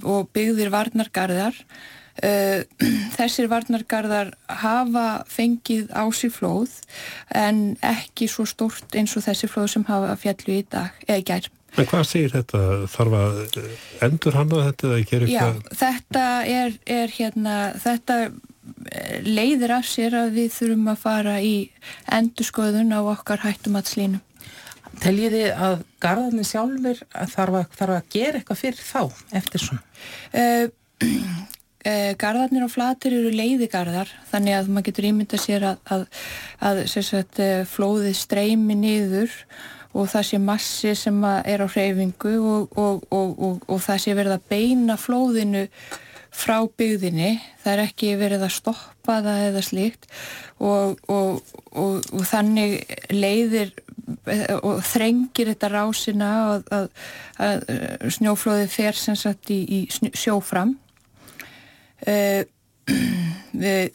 og 0.04 0.28
byggðir 0.34 0.68
varnargarðar. 0.72 1.56
Uh, 2.20 2.60
þessir 3.16 3.48
varnargarðar 3.48 4.34
hafa 4.60 5.24
fengið 5.32 5.88
á 5.96 6.04
sig 6.12 6.32
flóð 6.34 6.74
en 7.32 7.78
ekki 7.80 8.28
svo 8.28 8.44
stort 8.44 8.92
eins 8.98 9.16
og 9.16 9.24
þessi 9.24 9.48
flóð 9.48 9.70
sem 9.72 9.86
hafa 9.88 10.12
fjallu 10.20 10.58
í 10.60 10.64
dag 10.68 10.98
eða 11.08 11.24
gær. 11.30 11.48
En 11.80 11.88
hvað 11.88 12.02
segir 12.04 12.32
þetta? 12.34 12.58
Þarf 12.92 13.14
að 13.16 13.38
endur 14.04 14.34
hann 14.36 14.50
að 14.52 14.66
þetta 14.66 14.88
eða 14.88 15.04
gera 15.08 15.28
Já, 15.30 15.38
eitthvað? 15.46 15.78
þetta 15.80 16.24
er, 16.52 16.74
er 16.98 17.14
hérna, 17.14 17.54
þetta 17.80 18.18
eh, 18.26 19.22
leiðir 19.24 19.72
af 19.78 19.88
sér 19.88 20.18
að 20.20 20.36
við 20.36 20.50
þurfum 20.58 20.92
að 20.92 21.00
fara 21.06 21.38
í 21.40 21.54
endurskoðun 22.12 22.92
á 22.92 23.00
okkar 23.00 23.40
hættumatslínum. 23.46 24.20
Teljiði 25.00 25.46
að 25.56 25.80
garðarnir 26.04 26.44
sjálfur 26.44 27.00
þarf 27.32 27.58
að, 27.62 27.72
þarf 27.78 27.96
að 27.96 28.12
gera 28.12 28.42
eitthvað 28.42 28.62
fyrir 28.66 28.84
þá 28.84 29.02
eftir 29.40 29.64
svona? 29.64 29.82
Uh, 30.36 30.68
garðarnir 31.82 32.66
á 32.66 32.70
flatir 32.70 33.16
eru 33.16 33.32
leiðigarðar 33.34 34.10
þannig 34.30 34.58
að 34.58 34.68
maður 34.70 34.88
getur 34.90 35.08
ímynda 35.08 35.40
sér 35.40 35.68
að, 35.72 35.80
að, 35.96 36.04
að 36.62 36.82
sagt, 36.94 37.40
uh, 37.42 37.62
flóðið 37.66 38.14
streymi 38.20 38.76
niður 38.78 39.34
og 39.92 40.08
það 40.08 40.28
sé 40.28 40.40
massi 40.40 40.94
sem 40.96 41.18
er 41.24 41.64
á 41.64 41.68
hreyfingu 41.68 42.36
og, 42.40 42.78
og, 42.78 43.04
og, 43.12 43.66
og 43.66 43.82
það 43.84 44.00
sé 44.04 44.16
verið 44.16 44.38
að 44.38 44.48
beina 44.52 44.96
flóðinu 45.00 45.66
frá 46.32 46.62
byggðinni, 46.64 47.34
það 47.60 47.72
er 47.74 47.82
ekki 47.82 48.14
verið 48.16 48.46
að 48.46 48.54
stoppa 48.54 49.18
það 49.20 49.42
eða 49.50 49.62
slíkt 49.66 50.06
og 50.64 52.22
þannig 52.30 52.78
leiðir 53.12 53.74
og 54.62 54.80
þrengir 54.86 55.52
þetta 55.52 55.70
rásina 55.74 56.30
að, 56.54 56.64
að, 56.72 56.86
að 57.44 58.16
snjóflóði 58.16 58.70
fer 58.72 58.96
sem 58.96 59.18
sagt 59.18 59.52
í, 59.52 59.60
í 59.60 60.10
sjófram 60.16 60.78
uh, 62.10 63.86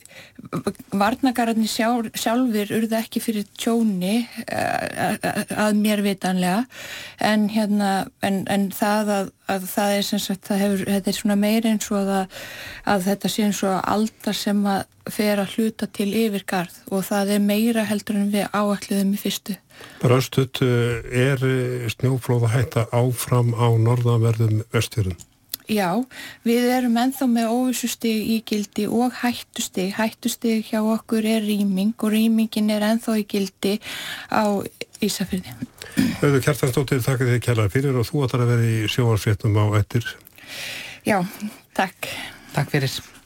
varnagararnir 0.95 1.69
sjálf, 1.69 2.11
sjálfur 2.17 2.71
urðu 2.77 2.97
ekki 2.99 3.21
fyrir 3.23 3.47
tjóni 3.57 4.21
að, 4.47 5.23
að 5.57 5.79
mér 5.81 6.03
vitanlega. 6.05 6.65
En 7.23 7.47
hérna 7.51 8.07
en, 8.25 8.43
en 8.51 8.67
það 8.75 9.13
að, 9.15 9.31
að 9.51 9.69
það 9.73 9.95
er 9.97 10.07
sem 10.07 10.21
sagt 10.23 10.51
hefur, 10.53 10.85
þetta 10.85 11.11
er 11.11 11.17
svona 11.19 11.39
meir 11.39 11.67
eins 11.69 11.89
og 11.91 12.11
að, 12.19 12.37
að 12.93 13.07
þetta 13.09 13.33
sé 13.33 13.47
eins 13.47 13.63
og 13.67 13.79
aldar 13.81 14.37
sem 14.37 14.61
að 14.69 14.85
fer 15.07 15.39
að 15.39 15.55
hluta 15.55 15.87
til 15.87 16.09
yfirgarð 16.19 16.81
og 16.91 17.05
það 17.07 17.37
er 17.37 17.45
meira 17.45 17.85
heldur 17.87 18.19
en 18.19 18.33
við 18.33 18.49
áalluðum 18.51 19.15
í 19.15 19.21
fyrstu. 19.21 19.55
Bara 20.01 20.19
östut 20.19 20.61
er 20.61 21.43
snjóflóða 21.93 22.51
hætta 22.55 22.87
áfram 22.91 23.53
á 23.55 23.67
norðanverðum 23.77 24.63
vestjörðum 24.73 25.19
Já, 25.67 25.99
við 26.47 26.69
erum 26.71 26.95
enþá 27.01 27.25
með 27.27 27.49
óvissustig 27.51 28.29
í 28.31 28.37
gildi 28.47 28.85
og 28.87 29.17
hættustig. 29.19 29.89
Hættustig 29.97 30.69
hjá 30.69 30.79
okkur 30.79 31.27
er 31.27 31.43
rýming 31.43 31.91
og 31.99 32.13
rýmingin 32.13 32.71
er 32.71 32.85
enþá 32.93 33.17
í 33.19 33.25
gildi 33.27 33.73
á 34.31 34.63
Ísafjörði. 35.03 35.57
Auður 36.23 36.39
Kjartansdóttir, 36.45 37.03
þakka 37.03 37.27
þig 37.33 37.43
kjærlega 37.43 37.73
fyrir 37.75 37.99
og 37.99 38.07
þú 38.07 38.23
ætlar 38.25 38.45
að 38.47 38.55
vera 38.55 38.71
í 38.71 38.79
sjóarsvéttum 38.95 39.59
á 39.59 39.65
ettir. 39.81 40.07
Já, 41.03 41.19
takk. 41.77 42.09
Takk 42.55 42.73
fyrir. 42.73 43.16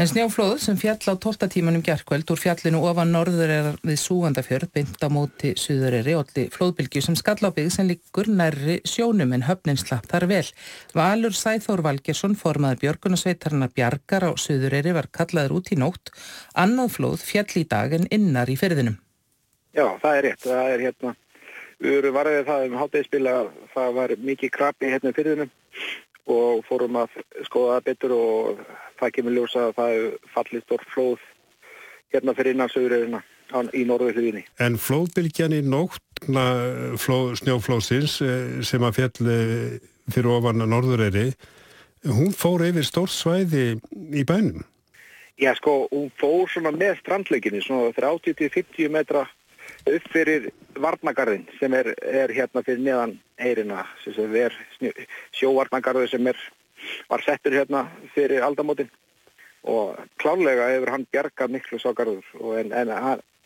En 0.00 0.08
snjáflóð 0.08 0.62
sem 0.64 0.78
fjall 0.80 0.96
á 0.96 1.12
12 1.12 1.44
tímanum 1.52 1.82
gerðkvöld 1.84 2.30
úr 2.32 2.40
fjallinu 2.40 2.78
ofan 2.88 3.10
norður 3.12 3.50
er 3.52 3.66
við 3.84 3.98
Súgandafjörð 4.00 4.70
beint 4.72 5.04
á 5.04 5.12
móti 5.12 5.50
Suðureri 5.60 6.14
olli 6.16 6.46
flóðbylgju 6.54 7.02
sem 7.04 7.18
skall 7.20 7.44
á 7.44 7.52
byggð 7.52 7.74
sem 7.74 7.90
liggur 7.90 8.30
nærri 8.32 8.78
sjónum 8.88 9.34
en 9.36 9.44
höfnin 9.44 9.76
slapp 9.76 10.08
þar 10.08 10.24
vel. 10.32 10.48
Valur 10.96 11.36
Sæþór 11.36 11.84
Valgersson 11.84 12.38
formaður 12.40 12.80
Björgunarsveitarnar 12.86 13.74
Bjarkar 13.76 14.24
á 14.24 14.32
Suðureri 14.40 14.96
var 14.96 15.12
kallaður 15.12 15.58
út 15.60 15.68
í 15.68 15.80
nótt. 15.84 16.16
Annað 16.56 16.96
flóð 16.96 17.20
fjall 17.20 17.60
í 17.60 17.68
dag 17.68 17.92
en 17.92 18.08
innar 18.08 18.48
í 18.48 18.56
ferðinum. 18.56 18.96
Já, 19.76 19.84
það 20.00 20.14
er 20.14 20.28
rétt. 20.30 20.46
Það 20.48 20.70
er 20.78 20.86
hérna, 20.86 21.16
við 21.76 21.98
erum 22.00 22.16
varðið 22.16 22.46
það 22.48 22.70
um 22.70 22.84
háttegisspil 22.86 23.26
að 23.36 23.56
það 23.76 23.98
var 24.00 24.20
mikið 24.32 24.56
krabi 24.56 24.94
hérna 24.96 25.12
í 25.12 25.20
ferðinum 25.20 25.58
og 26.28 26.64
fórum 26.68 27.00
að 27.00 27.18
skoða 27.46 27.78
það 27.78 27.86
betur 27.88 28.14
og 28.16 28.62
það 29.00 29.12
kemur 29.16 29.36
ljósa 29.36 29.66
að 29.68 29.76
það 29.78 29.98
er 29.98 30.08
fallið 30.34 30.64
stór 30.66 30.86
flóð 30.94 31.28
hérna 32.10 32.34
fyrir 32.36 32.56
innan 32.56 32.72
söguröðina 32.72 33.22
í 33.74 33.84
norðu 33.86 34.12
hluginni. 34.14 34.44
En 34.62 34.76
flóðbylgjan 34.78 35.56
í 35.56 35.62
nóttna 35.66 36.44
flóð, 37.00 37.32
snjóflóðsins 37.40 38.18
sem 38.66 38.86
að 38.86 38.98
fjalli 38.98 39.38
fyrir 40.10 40.30
ofan 40.36 40.62
norðureyri, 40.66 41.30
hún 42.10 42.34
fór 42.36 42.66
yfir 42.68 42.86
stórt 42.86 43.14
svæði 43.14 43.80
í 44.14 44.24
bænum? 44.26 44.64
Já 45.40 45.54
sko, 45.56 45.86
hún 45.88 46.10
fór 46.20 46.48
svona 46.52 46.72
með 46.74 46.98
strandleikinni, 47.00 47.62
svona 47.64 47.94
30-50 47.96 48.90
metra 48.92 49.24
upp 49.88 50.08
fyrir 50.12 50.50
varnagarðin 50.80 51.46
sem 51.58 51.74
er, 51.76 51.92
er 52.04 52.32
hérna 52.34 52.62
fyrir 52.66 52.82
neðan 52.84 53.16
eirina, 53.40 53.84
sem 54.04 54.34
er 54.36 54.56
sjóvarnagarði 55.36 56.10
sem 56.12 56.30
er, 56.30 56.38
var 57.10 57.24
settur 57.24 57.56
hérna 57.56 57.86
fyrir 58.14 58.44
aldamótin 58.44 58.90
og 59.68 59.98
klálega 60.20 60.70
hefur 60.72 60.94
hann 60.94 61.06
bjargað 61.12 61.56
miklu 61.56 61.80
ságarður 61.80 62.24
en, 62.60 62.72
en, 62.72 62.92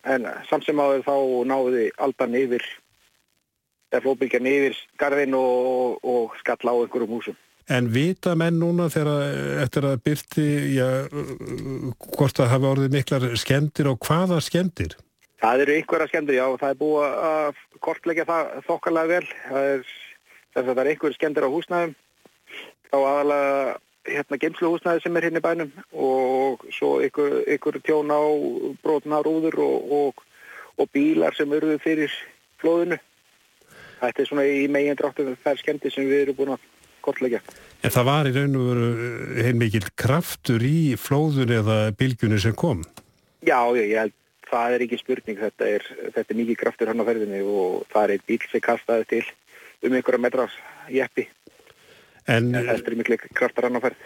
en 0.06 0.28
samt 0.48 0.66
sem 0.66 0.78
áður 0.78 1.06
þá 1.06 1.16
náði 1.50 1.88
aldan 1.98 2.36
yfir 2.38 2.66
eða 3.94 4.04
flóbylgjan 4.04 4.50
yfir 4.50 4.78
garðin 4.98 5.34
og, 5.38 5.98
og 6.02 6.36
skall 6.42 6.70
á 6.70 6.74
einhverjum 6.74 7.16
húsum. 7.16 7.38
En 7.70 7.88
vita 7.88 8.34
menn 8.36 8.58
núna 8.60 8.90
þegar 8.92 9.62
eftir 9.62 9.86
að 9.88 10.02
byrti, 10.04 10.46
já, 10.76 10.88
hvort 12.18 12.36
það 12.36 12.50
hafa 12.52 12.72
orðið 12.74 12.96
miklar 12.98 13.26
skemdir 13.40 13.88
og 13.88 14.02
hvaða 14.04 14.42
skemdir? 14.44 14.98
Það 15.44 15.60
eru 15.60 15.72
einhverja 15.76 16.08
skemdir, 16.08 16.38
já, 16.38 16.44
það 16.56 16.70
er 16.70 16.76
búið 16.80 17.16
að 17.28 17.56
kortleggja 17.84 18.24
það 18.28 18.52
þokkarlega 18.64 19.10
vel. 19.10 19.26
Það 19.48 19.66
er, 19.72 19.90
það 20.54 20.78
er 20.80 20.88
einhverja 20.92 21.16
skemdir 21.18 21.44
á 21.44 21.52
húsnæðum, 21.52 21.92
þá 22.88 22.96
aðalega 23.00 23.74
hérna 24.14 24.38
geimsluhúsnæði 24.40 25.02
sem 25.04 25.18
er 25.18 25.26
hérna 25.28 25.42
í 25.42 25.44
bænum 25.44 25.74
og 26.06 26.64
svo 26.72 26.94
einhver, 27.04 27.36
einhver 27.44 27.78
tjón 27.84 28.12
á 28.12 28.24
brotna 28.84 29.20
rúður 29.24 29.60
og, 29.66 29.92
og, 29.98 30.24
og 30.80 30.90
bílar 30.96 31.36
sem 31.36 31.52
eruðu 31.52 31.76
fyrir 31.84 32.16
flóðinu. 32.64 33.00
Þetta 34.00 34.24
er 34.24 34.32
svona 34.32 34.48
í 34.48 34.64
megin 34.72 34.96
dráttum 35.00 35.36
þær 35.44 35.60
skemdir 35.60 35.92
sem 35.92 36.08
við 36.08 36.24
erum 36.24 36.40
búin 36.40 36.56
að 36.56 36.66
kortleggja. 37.04 37.44
En 37.84 37.92
það 37.92 38.08
var 38.08 38.32
í 38.32 38.36
raun 38.38 38.60
og 38.60 38.68
veru 38.72 38.90
heilmikið 39.44 39.92
kraftur 40.00 40.64
í 40.64 40.96
flóðun 40.96 41.52
eða 41.60 41.80
bylgunni 42.00 42.40
sem 42.40 42.56
kom? 42.56 42.84
Já, 43.44 43.60
ég 43.76 43.92
held 44.00 44.20
það 44.50 44.76
er 44.76 44.84
ekki 44.86 44.98
spurning, 45.00 45.38
þetta 45.40 45.70
er, 45.76 45.86
þetta 46.16 46.26
er 46.26 46.40
mikið 46.40 46.60
kraftur 46.60 46.90
hann 46.90 47.02
á 47.02 47.08
ferðinni 47.08 47.40
og 47.44 47.86
það 47.92 48.04
er 48.04 48.14
einn 48.14 48.26
bíl 48.28 48.42
sem 48.50 48.64
kastaði 48.64 49.08
til 49.12 49.24
um 49.84 49.96
einhverja 49.96 50.22
metras 50.24 50.58
jeppi. 50.92 51.28
En 52.30 52.52
þetta 52.56 52.92
er 52.92 52.98
miklu 53.00 53.18
kraftur 53.36 53.68
hann 53.68 53.80
á 53.80 53.84
ferð. 53.84 54.04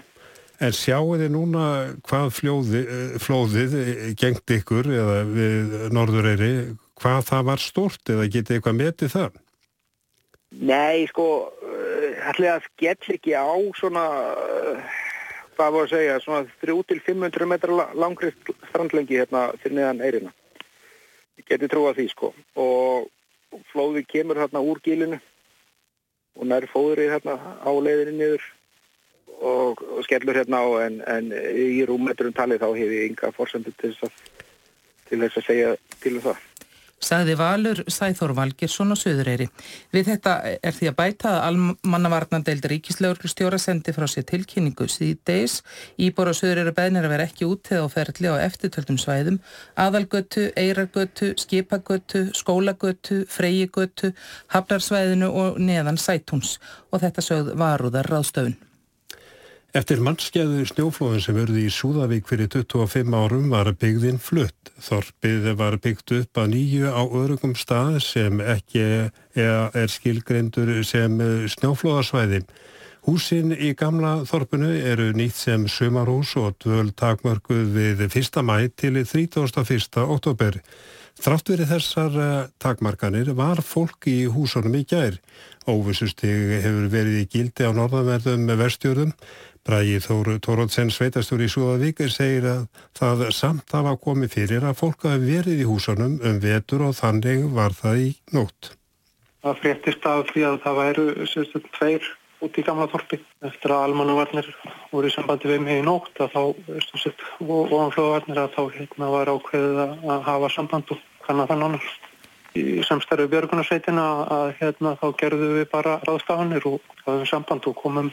En 0.59 0.75
sjáu 0.75 1.15
þið 1.15 1.29
núna 1.31 1.65
hvað 2.09 2.33
flóði, 2.35 2.81
flóðið 3.23 3.75
gengt 4.19 4.55
ykkur 4.57 4.89
eða 4.91 5.21
við 5.29 5.77
Norðureyri, 5.95 6.55
hvað 6.99 7.21
það 7.29 7.45
var 7.53 7.63
stort 7.63 8.11
eða 8.11 8.27
getið 8.27 8.59
eitthvað 8.59 8.81
metið 8.81 9.13
það? 9.15 9.37
Nei, 10.59 11.07
sko, 11.11 11.27
ætlaði 12.27 12.51
að 12.57 12.67
skell 12.73 13.15
ekki 13.15 13.37
á 13.39 13.53
svona, 13.79 14.05
hvað 15.59 15.75
var 15.75 15.87
að 15.89 15.93
segja, 15.93 16.19
svona 16.23 16.45
3-500 16.63 17.49
metra 17.51 17.89
langri 17.99 18.31
strandlengi 18.71 19.19
hérna 19.19 19.49
fyrir 19.59 19.81
neðan 19.81 20.05
eirina. 20.07 20.35
Ég 21.39 21.49
geti 21.51 21.71
trúið 21.71 21.99
því, 21.99 22.07
sko. 22.13 22.31
Og 22.63 23.09
flóði 23.73 24.05
kemur 24.07 24.39
hérna 24.39 24.63
úr 24.63 24.79
gílinu 24.85 25.19
og 26.39 26.47
nær 26.47 26.69
fóðrið 26.71 27.17
hérna 27.17 27.35
á 27.59 27.71
leiðinni 27.75 28.15
niður 28.21 28.45
og, 29.39 29.83
og 29.83 30.05
skellur 30.07 30.39
hérna 30.39 30.63
á 30.63 30.69
en, 30.87 31.01
en 31.03 31.33
í 31.35 31.83
rúmmetrum 31.89 32.35
talið 32.37 32.63
þá 32.63 32.69
hefur 32.69 32.95
ég 32.95 33.09
ynga 33.11 33.33
fórsendur 33.35 33.75
til 33.81 33.95
þess 33.95 34.07
að, 34.07 34.45
til 35.11 35.21
þess 35.25 35.41
að 35.41 35.49
segja 35.49 35.75
til 35.99 36.15
um 36.19 36.25
það. 36.29 36.48
Sagði 36.99 37.37
Valur 37.39 37.81
Sæþór 37.87 38.33
Valgersson 38.35 38.91
og 38.91 38.99
Suðureyri. 38.99 39.47
Við 39.95 40.11
þetta 40.11 40.35
er 40.59 40.75
því 40.75 40.91
að 40.91 40.97
bæta 40.99 41.31
að 41.31 41.45
almannavarnandeild 41.49 42.67
ríkislauglustjóra 42.73 43.61
sendi 43.63 43.95
frá 43.95 44.09
sér 44.11 44.27
tilkynningu 44.27 44.89
síðdeis. 44.91 45.61
Íbor 45.95 46.33
og 46.33 46.39
Suðureyri 46.39 46.75
beðnir 46.75 47.07
að 47.07 47.15
vera 47.15 47.29
ekki 47.31 47.47
út 47.47 47.71
eða 47.71 47.87
á 47.87 47.95
ferli 47.95 48.33
á 48.35 48.43
eftirtöldum 48.43 48.99
svæðum. 48.99 49.41
Aðalgötu, 49.79 50.49
eirargötu, 50.59 51.33
skipagötu, 51.39 52.29
skólagötu, 52.35 53.23
freyigötu, 53.31 54.13
hafnarsvæðinu 54.55 55.31
og 55.31 55.63
neðan 55.63 56.03
sætúns. 56.03 56.59
Og 56.91 57.07
þetta 57.07 57.25
sögð 57.31 57.55
varúðar 57.63 58.11
ráðstöfun. 58.11 58.59
Eftir 59.79 60.01
mannskeiðu 60.03 60.65
snjóflóðin 60.67 61.21
sem 61.23 61.37
verði 61.37 61.61
í 61.69 61.71
Súðavík 61.71 62.27
fyrir 62.27 62.49
25 62.51 63.13
árum 63.15 63.45
var 63.53 63.69
byggðin 63.79 64.17
flutt. 64.19 64.73
Þorpið 64.83 65.47
var 65.61 65.77
byggt 65.85 66.15
upp 66.17 66.41
að 66.43 66.51
nýju 66.57 66.91
á 66.91 67.03
örugum 67.07 67.53
stað 67.55 68.01
sem 68.03 68.43
ekki 68.43 68.83
er 69.39 69.93
skilgrendur 69.93 70.73
sem 70.89 71.15
snjóflóðarsvæði. 71.55 72.43
Húsin 73.07 73.55
í 73.55 73.71
gamla 73.79 74.25
þorpunu 74.27 74.73
eru 74.83 75.13
nýtt 75.15 75.39
sem 75.39 75.71
sumarhús 75.71 76.35
og 76.41 76.59
dvöl 76.65 76.91
takmörkuð 76.99 77.71
við 77.79 78.07
1. 78.09 78.43
mæ 78.43 78.57
til 78.75 78.99
31. 78.99 80.03
oktober. 80.03 80.59
Þrátt 81.19 81.51
verið 81.51 81.71
þessar 81.73 82.17
eh, 82.23 82.51
takmarkanir 82.63 83.33
var 83.35 83.59
fólk 83.67 84.07
í 84.07 84.29
húsunum 84.31 84.77
í 84.79 84.85
gær. 84.87 85.17
Óvissustig 85.67 86.53
hefur 86.63 86.87
verið 86.93 87.25
í 87.25 87.29
gildi 87.33 87.67
á 87.67 87.75
norðanverðum 87.75 88.47
vestjörðum. 88.61 89.11
Bræði 89.69 89.99
Þóru 90.01 90.39
Tórótsen 90.41 90.89
Sveitastur 90.89 91.43
í 91.45 91.47
Súðavík 91.53 91.99
segir 92.09 92.47
að 92.49 92.63
það 92.97 93.25
samt 93.37 93.75
hafa 93.77 93.91
komið 94.01 94.31
fyrir 94.33 94.65
að 94.65 94.79
fólk 94.79 95.03
hafi 95.05 95.27
verið 95.27 95.61
í 95.61 95.67
húsunum 95.69 96.15
um 96.25 96.39
vetur 96.41 96.87
og 96.87 96.95
þannig 96.97 97.43
var 97.53 97.75
það 97.77 97.99
í 98.01 98.07
nótt. 98.33 98.71
Það 99.45 99.59
fréttist 99.61 100.07
af 100.09 100.31
því 100.31 100.45
að 100.49 100.57
það 100.63 100.79
væru 100.79 101.05
sérstaklega 101.29 101.75
tveir 101.77 102.09
út 102.47 102.57
í 102.57 102.65
gamla 102.65 102.87
þorpi. 102.95 103.19
Eftir 103.45 103.75
að 103.75 103.85
almannavarnir 103.91 104.49
voru 104.95 105.11
í 105.11 105.13
sambandi 105.13 105.51
við 105.51 105.61
mig 105.67 105.83
í 105.83 105.85
nótt 105.85 106.17
að 106.17 106.33
þá, 106.33 106.41
og 107.45 107.75
ofanflöðavarnir 107.77 108.41
að 108.41 108.57
þá 108.57 108.63
hérna 108.79 109.11
var 109.13 109.33
ákveðið 109.35 109.83
að 109.85 110.25
hafa 110.31 110.51
samband 110.55 110.95
og 110.97 111.03
kannan 111.27 111.51
þann 111.51 111.67
annar. 111.67 111.91
Í 112.57 112.81
samstærðu 112.89 113.29
björgunarsveitina 113.35 114.07
að 114.33 114.55
hérna 114.63 114.95
þá 114.97 115.07
gerðu 115.21 115.53
við 115.59 115.69
bara 115.77 115.99
ráðstafanir 116.09 116.65
og 116.73 116.81
hafðum 117.05 117.29
samband 117.29 117.69
og 117.69 117.77
komum 117.85 118.09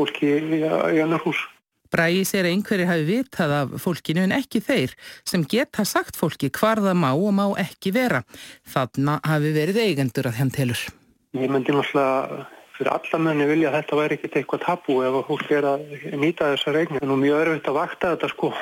fólki 0.00 0.34
í, 0.36 0.60
í 0.64 1.02
annar 1.04 1.22
hús. 1.24 1.40
Bræði 1.90 2.22
sér 2.28 2.46
að 2.46 2.54
einhverjir 2.54 2.86
hafi 2.86 3.06
vitað 3.08 3.52
af 3.56 3.72
fólkinu 3.82 4.22
en 4.22 4.34
ekki 4.36 4.60
þeir 4.62 4.92
sem 5.26 5.42
geta 5.42 5.82
sagt 5.88 6.18
fólki 6.18 6.52
hvar 6.54 6.78
það 6.78 7.00
má 7.02 7.10
og 7.10 7.32
má 7.34 7.44
ekki 7.58 7.90
vera. 7.96 8.22
Þarna 8.70 9.18
hafi 9.26 9.50
verið 9.56 9.82
eigendur 9.82 10.30
að 10.30 10.38
henn 10.38 10.54
telur. 10.54 10.84
Ég 11.34 11.50
myndi 11.50 11.74
náttúrulega 11.74 12.46
fyrir 12.76 12.92
alla 12.94 13.18
mönni 13.24 13.48
vilja 13.50 13.72
að 13.72 13.80
þetta 13.80 13.98
væri 13.98 14.16
ekkert 14.16 14.38
eitthvað 14.38 14.62
tabú 14.68 15.00
ef 15.04 15.18
fólk 15.26 15.50
er 15.52 15.66
að 15.68 15.82
nýta 16.14 16.52
þessar 16.54 16.78
eignir. 16.80 17.00
Það 17.00 17.08
er 17.08 17.10
nú 17.10 17.18
mjög 17.20 17.42
örfitt 17.42 17.68
að 17.68 17.78
vakta 17.80 18.14
þetta 18.14 18.30
sko 18.32 18.52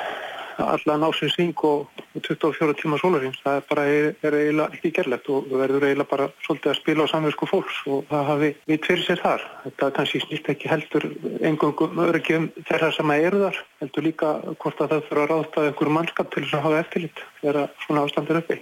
allan 0.63 1.05
á 1.05 1.09
sin 1.15 1.31
syng 1.33 1.63
og 1.63 1.87
24 2.15 2.73
tíma 2.79 2.97
sólarins. 3.01 3.39
Það 3.43 3.59
er 3.59 3.65
bara 3.69 3.83
er, 3.87 4.07
er 4.23 4.37
eiginlega 4.39 4.75
ekki 4.77 4.91
gerlegt 4.97 5.29
og 5.31 5.47
verður 5.51 5.85
eiginlega 5.87 6.11
bara 6.11 6.27
svolítið 6.45 6.71
að 6.71 6.79
spila 6.79 7.05
á 7.05 7.11
samverðsku 7.11 7.49
fólks 7.49 7.77
og 7.87 8.09
það 8.09 8.25
hafi 8.31 8.49
vitt 8.71 8.89
fyrir 8.89 9.05
sér 9.05 9.21
þar. 9.23 9.45
Þetta 9.65 9.91
kannski 9.97 10.23
snýst 10.25 10.51
ekki 10.53 10.71
heldur 10.71 11.07
engungum 11.51 12.03
örgjum 12.05 12.49
þeirra 12.69 12.91
sem 12.95 13.13
eru 13.15 13.43
þar. 13.45 13.61
Heldur 13.83 14.07
líka 14.09 14.33
hvort 14.59 14.83
að 14.83 14.95
það 14.95 15.07
fyrir 15.07 15.23
að 15.23 15.31
ráðta 15.33 15.65
einhverju 15.69 15.95
mannskap 15.99 16.33
til 16.33 16.43
þess 16.43 16.59
að 16.59 16.65
hafa 16.67 16.83
eftirlit 16.83 17.23
þegar 17.41 17.73
svona 17.85 18.05
ástandir 18.07 18.41
uppi. 18.43 18.59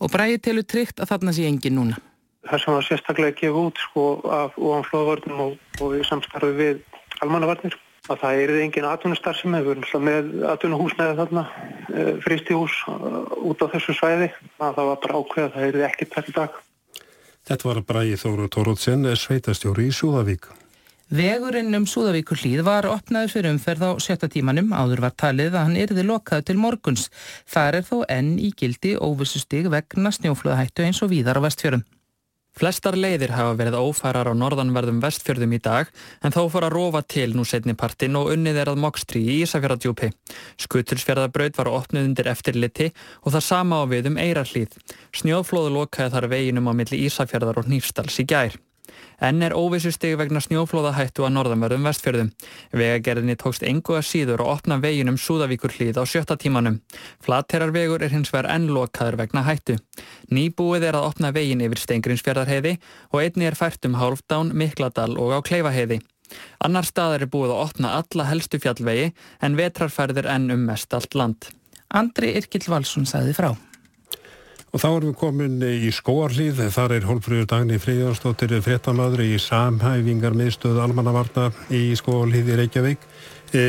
Og 0.00 0.14
bræði 0.14 0.40
telur 0.40 0.64
tryggt 0.64 1.02
að 1.02 1.12
þarna 1.12 1.36
sé 1.36 1.50
engin 1.50 1.76
núna? 1.76 2.00
Það 2.48 2.62
sem 2.62 2.72
var 2.72 2.86
sérstaklega 2.86 3.36
gefið 3.36 3.58
út 3.66 3.80
sko 3.82 4.04
af 4.32 4.54
óanflóðvörnum 4.56 5.42
og, 5.44 5.56
og 5.84 5.96
í 5.98 6.04
samstarfi 6.08 6.54
við 6.56 6.78
almannavarnir 7.20 7.76
að 8.10 8.22
það 8.22 8.40
er 8.44 8.54
engin 8.64 8.88
atvinnustar 8.88 9.36
sem 9.38 9.54
hefur 9.54 9.82
með 10.02 10.32
atvinnuhús 10.50 10.96
með 10.98 11.12
þarna 11.20 11.44
e, 11.46 12.06
fristíhús 12.24 12.78
út 12.88 13.62
á 13.62 13.66
þessu 13.74 13.94
svæði 13.96 14.30
að 14.58 14.80
það 14.80 14.90
var 14.90 14.98
bara 15.04 15.20
ákveð 15.20 15.46
að 15.46 15.54
það 15.56 15.68
er 15.68 15.86
ekki 15.90 16.08
tætt 16.10 16.32
í 16.32 16.36
dag. 16.40 16.58
Þetta 17.50 17.68
var 17.70 17.84
Bræði 17.88 18.18
Þóru 18.20 18.48
Tórótsen, 18.52 19.06
sveitastjóri 19.16 19.88
í 19.88 19.94
Súðavík. 19.94 20.50
Vegurinn 21.10 21.74
um 21.74 21.86
Súðavíkur 21.90 22.38
hlýð 22.38 22.60
var 22.62 22.86
opnaður 22.86 23.32
fyrir 23.32 23.50
umferð 23.50 23.82
á 23.82 23.90
sjötta 23.98 24.28
tímanum, 24.30 24.70
áður 24.70 25.02
var 25.08 25.16
talið 25.18 25.56
að 25.56 25.64
hann 25.66 25.80
erði 25.80 26.04
lokað 26.06 26.44
til 26.46 26.58
morguns. 26.60 27.08
Það 27.50 27.80
er 27.80 27.88
þó 27.88 27.96
enn 28.14 28.36
í 28.38 28.52
gildi 28.54 28.92
óvissustig 28.94 29.66
vegna 29.72 30.12
snjóflöðahættu 30.14 30.86
eins 30.86 31.02
og 31.02 31.10
víðar 31.10 31.42
á 31.42 31.46
vestfjörum. 31.48 31.82
Flestar 32.56 32.96
leiðir 32.98 33.30
hafa 33.36 33.54
verið 33.58 33.76
ófærar 33.78 34.30
á 34.30 34.34
norðanverðum 34.34 34.98
vestfjörðum 35.04 35.54
í 35.54 35.60
dag 35.62 35.90
en 36.24 36.34
þó 36.34 36.42
fór 36.52 36.66
að 36.66 36.74
rofa 36.74 37.02
til 37.06 37.28
nú 37.36 37.44
setni 37.46 37.76
partin 37.78 38.18
og 38.18 38.32
unnið 38.34 38.58
er 38.64 38.72
að 38.72 38.80
mokstri 38.82 39.22
í 39.22 39.36
Ísafjörðardjúpi. 39.44 40.10
Skutulsfjörðarbraut 40.66 41.60
var 41.60 41.70
opnið 41.72 42.08
undir 42.10 42.32
eftirliti 42.32 42.90
og 43.22 43.36
það 43.36 43.46
sama 43.46 43.80
á 43.80 43.84
við 43.90 44.10
um 44.10 44.18
Eirarlíð. 44.20 44.74
Snjóflóðu 45.14 45.76
lokaði 45.78 46.16
þar 46.16 46.30
veginum 46.34 46.68
á 46.68 46.72
milli 46.74 47.04
Ísafjörðar 47.06 47.62
og 47.62 47.70
Nýfstals 47.70 48.18
í 48.20 48.28
gær. 48.28 48.58
Enn 49.20 49.42
er 49.44 49.54
óvissustegi 49.56 50.18
vegna 50.20 50.40
snjóflóðahættu 50.44 51.26
að 51.26 51.34
norðanverðum 51.36 51.88
vestfjörðum. 51.88 52.30
Vegagerðinni 52.72 53.36
tókst 53.40 53.66
engu 53.68 53.98
að 53.98 54.06
síður 54.08 54.44
að 54.44 54.52
opna 54.54 54.78
veginum 54.82 55.18
Súðavíkur 55.20 55.74
hlýð 55.76 56.00
á 56.00 56.04
sjötta 56.08 56.38
tímanum. 56.40 56.80
Flatterarvegur 57.24 58.04
er 58.06 58.14
hins 58.14 58.32
vegar 58.32 58.50
enn 58.54 58.70
lokaður 58.72 59.20
vegna 59.20 59.44
hættu. 59.46 59.76
Nýbúið 60.32 60.88
er 60.90 60.98
að 60.98 61.10
opna 61.12 61.32
vegin 61.36 61.64
yfir 61.66 61.84
Steingrinsfjörðarheiði 61.84 62.76
og 63.12 63.20
einni 63.22 63.50
er 63.50 63.58
fært 63.58 63.84
um 63.88 63.98
Hálfdán, 64.00 64.54
Mikladal 64.56 65.16
og 65.20 65.36
á 65.36 65.38
Kleifaheiði. 65.44 66.00
Annar 66.62 66.86
staðar 66.86 67.24
er 67.24 67.32
búið 67.32 67.54
að 67.54 67.64
opna 67.64 67.94
alla 67.98 68.28
helstu 68.30 68.60
fjallvegi 68.62 69.10
en 69.42 69.58
vetrarfærðir 69.58 70.30
enn 70.30 70.52
um 70.54 70.68
mest 70.70 70.94
allt 70.94 71.18
land. 71.18 71.50
Andri 71.90 72.36
Irkild 72.38 72.70
Valsson 72.70 73.08
sagði 73.08 73.34
frá. 73.34 73.50
Og 74.70 74.78
þá 74.78 74.86
erum 74.88 75.10
við 75.10 75.16
komin 75.18 75.56
í 75.66 75.90
skóarlíð, 75.90 76.60
þar 76.70 76.92
er 76.94 77.06
Hólfrýður 77.08 77.48
Dagni 77.50 77.78
Fríðarstóttir 77.82 78.54
fréttamadur 78.62 79.24
í 79.24 79.34
samhæfingar 79.42 80.36
miðstöðu 80.38 80.84
almannavarna 80.84 81.48
í 81.74 81.88
skóarlíð 81.98 82.52
í 82.52 82.58
Reykjavík. 82.60 83.08
E, 83.50 83.64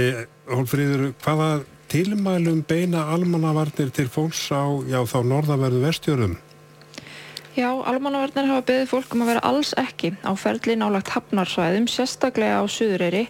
Hólfrýður, 0.52 1.08
hvaða 1.26 1.50
tilmælum 1.90 2.62
beina 2.70 3.08
almannavarnir 3.16 3.90
til 3.96 4.06
fólks 4.14 4.46
á 4.54 4.62
já, 4.86 5.02
þá 5.10 5.18
norðaverðu 5.26 5.82
vestjörum? 5.88 6.38
Já, 7.52 7.68
almannavarnir 7.68 8.48
hafa 8.48 8.64
beðið 8.64 8.86
fólk 8.88 9.12
um 9.12 9.26
að 9.26 9.30
vera 9.34 9.42
alls 9.44 9.74
ekki 9.76 10.14
á 10.24 10.32
ferli 10.40 10.78
nálagt 10.80 11.10
hafnarsvæðum, 11.12 11.84
sérstaklega 11.92 12.62
á 12.62 12.66
Suðureyri 12.72 13.26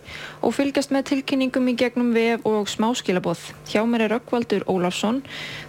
og 0.45 0.53
fylgjast 0.53 0.91
með 0.93 1.07
tilkynningum 1.10 1.71
í 1.71 1.73
gegnum 1.79 2.12
vef 2.13 2.43
og 2.45 2.69
smáskilabóð. 2.69 3.41
Hjá 3.71 3.81
mér 3.89 4.03
er 4.05 4.13
Ökkvaldur 4.19 4.62
Ólafsson. 4.69 5.23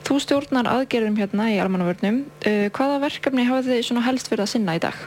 Þú 0.05 0.19
stjórnar 0.21 0.69
aðgerðum 0.69 1.17
hérna 1.17 1.47
í 1.49 1.57
almannavörnum. 1.65 2.19
Uh, 2.45 2.67
hvaða 2.77 2.99
verkefni 3.07 3.47
hafa 3.49 3.65
þið 3.71 4.03
helst 4.05 4.29
verið 4.29 4.45
að 4.45 4.53
sinna 4.53 4.77
í 4.77 4.83
dag? 4.85 4.99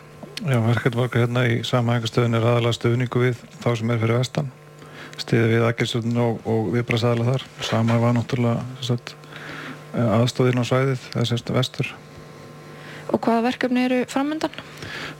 Já, 0.41 0.57
verkefni 0.65 1.05
hérna 1.13 1.43
í 1.45 1.59
samhængastöðun 1.69 2.39
er 2.39 2.47
aðalega 2.49 2.79
stöðningu 2.79 3.21
við 3.27 3.43
þá 3.59 3.69
sem 3.75 3.93
er 3.93 4.01
fyrir 4.01 4.19
vestan. 4.23 4.49
Stiði 5.21 5.51
við 5.53 5.67
aðgerðstöðun 5.67 6.17
og, 6.25 6.41
og 6.49 6.73
viðbrasaðala 6.73 7.29
þar. 7.29 7.45
Sama 7.69 8.01
var 8.01 8.17
náttúrulega 8.17 8.97
aðstóðin 10.17 10.59
á 10.59 10.65
svæðið, 10.65 11.07
þess. 11.13 11.93
Og 13.15 13.21
hvaða 13.23 13.45
verkefni 13.45 13.85
eru 13.87 14.01
framöndan? 14.11 14.51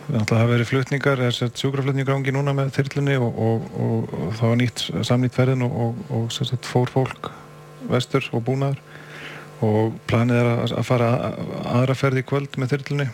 Það 0.06 0.36
hafa 0.36 0.50
verið 0.50 0.70
flutningar, 0.70 1.22
það 1.22 1.46
er 1.48 1.54
sjúkraflutningar 1.62 2.18
ángi 2.18 2.34
núna 2.36 2.54
með 2.58 2.74
þyrlunni 2.76 3.16
og, 3.24 3.40
og, 3.48 3.70
og, 3.80 4.14
og 4.20 4.36
það 4.36 4.52
var 4.52 4.60
nýtt, 4.60 4.84
samnýtt 5.08 5.38
ferðin 5.38 5.66
og 5.66 6.28
sagt, 6.36 6.68
fór 6.68 6.92
fólk 6.92 7.32
vestur 7.90 8.28
og 8.36 8.44
búnaður 8.46 8.82
og 9.64 9.96
planið 10.10 10.42
er 10.42 10.52
að, 10.52 10.78
fara 10.86 11.10
aðra 11.72 11.96
ferði 11.98 12.26
í 12.26 12.28
kvöld 12.28 12.60
með 12.60 12.76
þyrlunni 12.76 13.10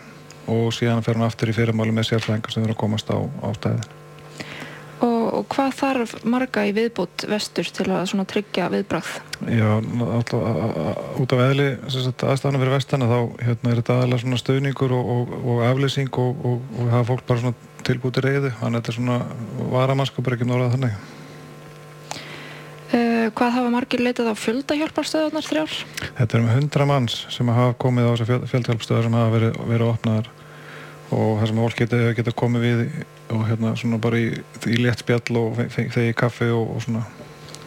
og 0.52 0.72
síðan 0.74 1.04
fer 1.06 1.18
hann 1.18 1.28
aftur 1.28 1.52
í 1.52 1.56
fyrirmáli 1.56 1.94
með 1.94 2.10
sérfræðingar 2.10 2.54
sem 2.54 2.66
eru 2.66 2.74
að 2.74 2.82
komast 2.82 3.12
á, 3.14 3.18
á 3.22 3.48
stæðin. 3.54 4.01
Og 5.32 5.46
hvað 5.48 5.76
þarf 5.78 6.10
marga 6.28 6.62
í 6.68 6.74
viðbútt 6.76 7.24
vestur 7.30 7.68
til 7.72 7.86
að 7.88 8.10
tryggja 8.28 8.66
viðbrað? 8.72 9.12
Já, 9.48 9.68
alltaf 9.80 11.20
út 11.22 11.32
af 11.32 11.42
eðli 11.46 11.68
aðstæðanum 11.88 12.60
fyrir 12.60 12.74
vestana 12.74 13.08
þá 13.08 13.18
hérna, 13.40 13.70
er 13.72 13.80
þetta 13.80 13.96
aðalega 13.96 14.40
stöðningur 14.42 14.92
og, 14.98 15.12
og, 15.14 15.32
og 15.40 15.62
afleysing 15.70 16.20
og, 16.20 16.44
og 16.44 16.92
hafa 16.92 17.08
fólk 17.08 17.24
bara 17.30 17.44
svona 17.44 17.70
tilbúti 17.86 18.22
reyðu, 18.22 18.52
þannig 18.60 18.76
að 18.76 18.82
þetta 18.82 18.92
er 18.92 18.98
svona 18.98 19.72
varamanskapur 19.72 20.36
ekki 20.36 20.50
norðað 20.50 20.76
þannig. 20.76 21.00
Uh, 22.92 23.26
hvað 23.32 23.56
hafa 23.56 23.72
margir 23.72 24.04
leitað 24.04 24.28
á 24.28 24.34
fjöldahjálparstöðunar 24.36 25.48
þrjár? 25.48 25.80
Þetta 26.18 26.36
er 26.36 26.42
um 26.42 26.52
hundra 26.52 26.88
manns 26.92 27.22
sem 27.32 27.48
hafa 27.56 27.72
komið 27.80 28.04
á 28.04 28.12
þessar 28.12 28.48
fjöldahjálparstöðar 28.52 29.08
sem 29.08 29.16
hafa 29.16 29.34
verið, 29.38 29.60
verið 29.72 29.92
opnaðar 29.94 30.32
og 31.12 31.40
það 31.40 31.50
sem 31.50 31.60
fólk 31.62 31.82
geta, 31.82 32.00
geta 32.16 32.34
komið 32.42 32.64
við 32.66 32.82
og 33.32 33.44
hérna 33.48 33.74
svona 33.78 34.00
bara 34.02 34.20
í, 34.20 34.30
í 34.68 34.78
létt 34.80 35.04
spjall 35.04 35.38
og 35.40 35.60
þegi 35.72 36.14
kaffi 36.16 36.48
og, 36.52 36.76
og 36.76 36.82
svona. 36.86 37.04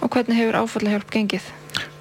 Og 0.01 0.11
hvernig 0.13 0.37
hefur 0.37 0.59
áfallahjálp 0.61 1.13
gengið? 1.13 1.47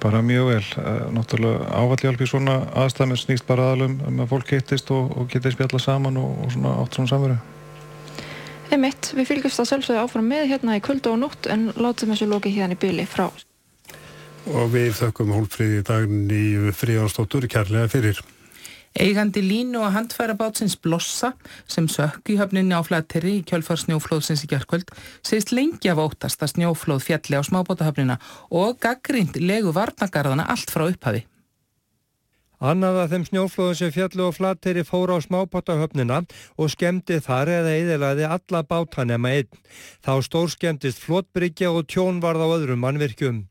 Bara 0.03 0.21
mjög 0.21 0.51
vel. 0.51 0.67
Eh, 0.81 1.07
náttúrulega 1.15 1.69
áfallahjálp 1.71 2.21
í 2.21 2.29
svona 2.29 2.59
aðstæðum 2.83 3.17
snýst 3.19 3.47
bara 3.47 3.71
aðalum 3.71 3.97
um 4.07 4.21
að 4.23 4.31
fólk 4.33 4.53
hittist 4.55 4.91
og, 4.93 5.11
og 5.17 5.29
geta 5.31 5.51
spjalla 5.53 5.81
saman 5.81 6.19
og, 6.21 6.37
og 6.45 6.53
svona 6.53 6.75
átt 6.83 6.97
svona 6.97 7.13
samveru. 7.13 7.39
Emitt, 8.75 9.11
við 9.15 9.29
fylgjumst 9.29 9.61
að 9.61 9.69
sjálfsögðu 9.71 10.03
áfram 10.03 10.29
með 10.29 10.47
hérna 10.51 10.77
í 10.77 10.83
kvöldu 10.83 11.13
og 11.13 11.19
nótt 11.21 11.49
en 11.51 11.67
látum 11.77 12.13
þessu 12.13 12.29
lóki 12.29 12.53
hérna 12.55 12.77
í 12.77 12.81
byli 12.81 13.05
frá. 13.09 13.27
Og 14.45 14.69
við 14.73 14.93
þökkum 14.99 15.33
hólfríði 15.33 15.83
daginn 15.85 16.29
í 16.29 16.73
fríánstóttur 16.73 17.47
kærlega 17.49 17.89
fyrir. 17.89 18.21
Eigandi 18.95 19.41
línu 19.43 19.81
og 19.83 19.91
handfærabátsins 19.91 20.77
Blossa 20.79 21.33
sem 21.67 21.89
sökk 21.91 22.31
í 22.31 22.37
höfninni 22.39 22.71
á 22.71 22.79
flateri 22.79 23.41
í 23.41 23.43
kjölfar 23.43 23.81
snjóflóðsins 23.81 24.45
í 24.47 24.49
gerðkvöld 24.53 24.93
segist 25.19 25.51
lengi 25.51 25.91
af 25.91 25.99
óttast 25.99 26.39
að 26.39 26.53
snjóflóð 26.53 27.03
fjalli 27.03 27.35
á 27.35 27.43
smábótahöfnina 27.43 28.15
og 28.55 28.79
gaggrind 28.79 29.35
legu 29.43 29.75
varnagarðana 29.75 30.47
allt 30.47 30.71
frá 30.71 30.87
upphafi. 30.87 31.25
Annað 32.65 32.95
að 32.97 33.11
þeim 33.11 33.23
snjóflóðum 33.27 33.75
sem 33.77 33.91
fjallu 33.93 34.23
og 34.25 34.35
flatteri 34.39 34.81
fóra 34.87 35.19
á 35.19 35.21
smábátahöfnina 35.21 36.23
og 36.57 36.71
skemmti 36.73 37.19
þar 37.21 37.51
eða 37.59 37.73
eðelaði 37.77 38.25
alla 38.25 38.61
bátanema 38.65 39.33
einn. 39.37 39.59
Þá 40.01 40.13
stór 40.25 40.49
skemmtist 40.49 41.03
flotbryggja 41.03 41.69
og 41.69 41.85
tjón 41.91 42.23
varð 42.23 42.41
á 42.41 42.47
öðrum 42.55 42.81
mannvirkjum. 42.81 43.43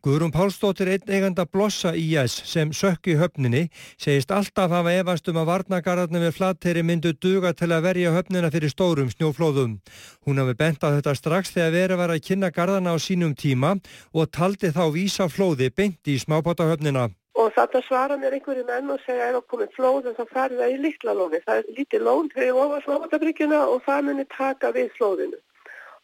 Guðrún 0.00 0.32
Pálsdóttir 0.32 0.88
einn 0.94 1.12
eiganda 1.12 1.44
blossa 1.44 1.92
IS 1.92 2.38
sem 2.48 2.72
sökk 2.72 3.12
í 3.12 3.18
höfninni 3.20 3.66
segist 4.00 4.32
alltaf 4.32 4.72
hafa 4.72 4.96
efast 5.02 5.28
um 5.28 5.42
að 5.42 5.50
varnagarðarnir 5.52 6.26
við 6.30 6.36
flatteri 6.40 6.82
myndu 6.86 7.12
duga 7.12 7.52
til 7.52 7.74
að 7.76 7.90
verja 7.90 8.16
höfnina 8.16 8.48
fyrir 8.54 8.72
stórum 8.72 9.12
snjóflóðum. 9.12 9.82
Hún 10.24 10.40
hafi 10.40 10.56
bent 10.56 10.80
á 10.80 10.96
þetta 10.96 11.18
strax 11.20 11.52
þegar 11.52 11.76
verið 11.76 12.06
var 12.06 12.16
að 12.16 12.24
kynna 12.24 12.48
garðana 12.48 12.96
á 12.96 12.98
sínum 12.98 13.36
tíma 13.36 13.76
og 14.16 14.32
taldi 14.32 14.72
þá 14.72 14.86
vísa 14.96 15.28
flóði 15.28 15.68
beint 15.68 16.08
í 16.08 16.16
smábátahöfnina. 16.24 17.10
Og 17.40 17.52
þetta 17.56 17.80
svara 17.86 18.18
mér 18.20 18.36
einhverju 18.36 18.64
menn 18.68 18.90
og 18.92 19.00
segja 19.06 19.30
ef 19.30 19.38
það 19.38 19.46
komið 19.52 19.76
flóð 19.76 20.10
þá 20.18 20.24
farið 20.32 20.58
það 20.62 20.74
í 20.74 20.80
litla 20.86 21.14
lóni. 21.16 21.40
Það 21.46 21.60
er 21.62 21.70
lítið 21.78 22.04
lón 22.08 22.28
þegar 22.34 22.48
ég 22.48 22.60
ofa 22.64 22.82
smábátabryggina 22.84 23.62
og 23.72 23.86
það 23.86 24.04
muni 24.08 24.26
taka 24.36 24.72
við 24.76 24.90
flóðinu. 24.98 25.40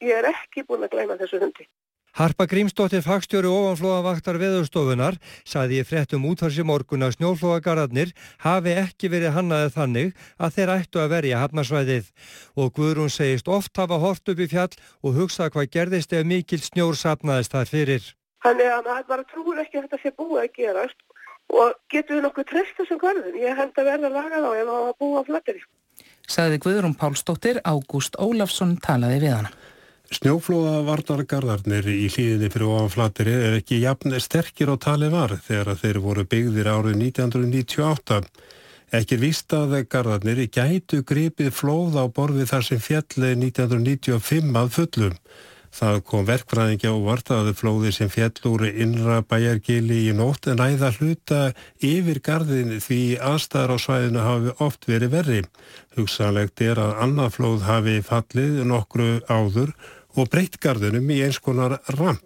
Ég 0.01 0.23
er 0.23 0.31
ekki 0.31 0.65
búin 0.65 0.87
að 0.87 0.95
gleyma 0.95 1.19
þessu 1.21 1.43
hundi. 1.43 1.69
Harpa 2.19 2.49
Grímsdóttir 2.51 3.05
fagstjóri 3.05 3.47
ofanflóðavaktar 3.47 4.39
veðurstofunar 4.41 5.19
saði 5.47 5.77
í 5.79 5.85
frettum 5.87 6.25
útfarsi 6.27 6.65
morgun 6.67 7.05
að 7.07 7.13
snjóflóðagarðarnir 7.19 8.11
hafi 8.43 8.75
ekki 8.81 9.11
verið 9.13 9.37
hannaðið 9.37 9.77
þannig 9.77 10.25
að 10.43 10.57
þeir 10.57 10.73
ættu 10.75 11.03
að 11.03 11.13
verja 11.13 11.43
hafnarsvæðið 11.45 12.09
og 12.59 12.73
Guðrún 12.75 13.13
segist 13.15 13.51
oft 13.53 13.79
hafa 13.79 14.01
hort 14.03 14.33
upp 14.33 14.43
í 14.43 14.49
fjall 14.51 14.73
og 15.05 15.15
hugsað 15.21 15.53
hvað 15.55 15.71
gerðist 15.77 16.17
ef 16.17 16.27
mikil 16.27 16.59
snjór 16.65 16.99
sapnaðist 16.99 17.55
þar 17.55 17.71
fyrir. 17.71 18.11
Þannig 18.43 18.73
að 18.73 18.91
maður 18.91 19.09
bara 19.13 19.29
trúur 19.31 19.63
ekki 19.63 19.79
að 19.79 19.87
þetta 19.87 20.03
sé 20.03 20.15
búið 20.19 20.43
að 20.43 20.53
gerast 20.59 21.01
og 21.55 21.75
getur 21.93 22.19
við 22.19 22.27
nokkuð 22.27 22.49
treyst 22.51 22.77
þessum 22.79 23.01
garðin. 23.03 23.41
Ég 23.41 23.57
held 23.57 23.79
að 23.79 23.91
verða 23.93 24.11
að 24.11 24.19
laga 24.19 24.43
þá 24.45 24.51
ef 24.51 24.69
það 24.69 24.85
var 24.85 24.97
búið 25.01 25.19
á 25.19 25.23
flatteri. 25.29 25.65
Saði 26.29 26.61
Guðrún 26.61 26.97
Pálsdóttir, 27.01 27.61
Ágúst 27.65 28.19
Ólafsson 28.21 28.77
talaði 28.85 29.23
við 29.25 29.35
hana. 29.39 29.53
Snjóflóða 30.09 30.79
vardargarðarnir 30.87 31.89
í 31.93 32.07
hlýðinni 32.09 32.49
fyrir 32.53 32.71
ofanflateri 32.73 33.33
er 33.45 33.57
ekki 33.59 33.83
jafn 33.83 34.15
sterkir 34.25 34.71
á 34.73 34.77
tali 34.81 35.11
var 35.13 35.35
þegar 35.45 35.77
þeir 35.83 35.99
voru 36.01 36.25
byggðir 36.25 36.71
árið 36.73 36.97
1998. 37.03 38.23
Ekki 38.97 39.19
víst 39.21 39.53
að 39.53 39.75
garðarnir 39.93 40.41
gætu 40.49 41.03
gripið 41.05 41.53
flóð 41.53 41.99
á 42.01 42.05
borfið 42.09 42.49
þar 42.49 42.65
sem 42.65 42.81
fjalli 42.81 43.35
1995 43.37 44.57
að 44.57 44.73
fullum. 44.79 45.19
Það 45.75 45.99
kom 46.09 46.25
verkfræðingja 46.29 46.93
og 46.95 47.05
vartaði 47.07 47.53
flóði 47.59 47.93
sem 47.95 48.11
fjall 48.11 48.35
úr 48.51 48.65
innra 48.69 49.21
bæjargili 49.23 50.01
í 50.09 50.15
nótt 50.17 50.49
en 50.51 50.63
æða 50.65 50.91
hluta 50.97 51.41
yfir 51.85 52.23
gardin 52.25 52.79
því 52.83 53.01
aðstæðar 53.31 53.75
á 53.75 53.77
svæðinu 53.85 54.25
hafi 54.25 54.55
oft 54.65 54.89
verið 54.89 55.15
verri. 55.15 55.43
Hugsanlegt 55.99 56.65
er 56.65 56.81
að 56.83 56.97
annað 57.05 57.37
flóð 57.37 57.69
hafi 57.69 57.99
fallið 58.07 58.65
nokkru 58.71 59.11
áður 59.29 59.77
og 60.17 60.33
breytt 60.33 60.59
gardinum 60.63 61.13
í 61.13 61.21
eins 61.27 61.39
konar 61.43 61.79
ramp. 61.99 62.25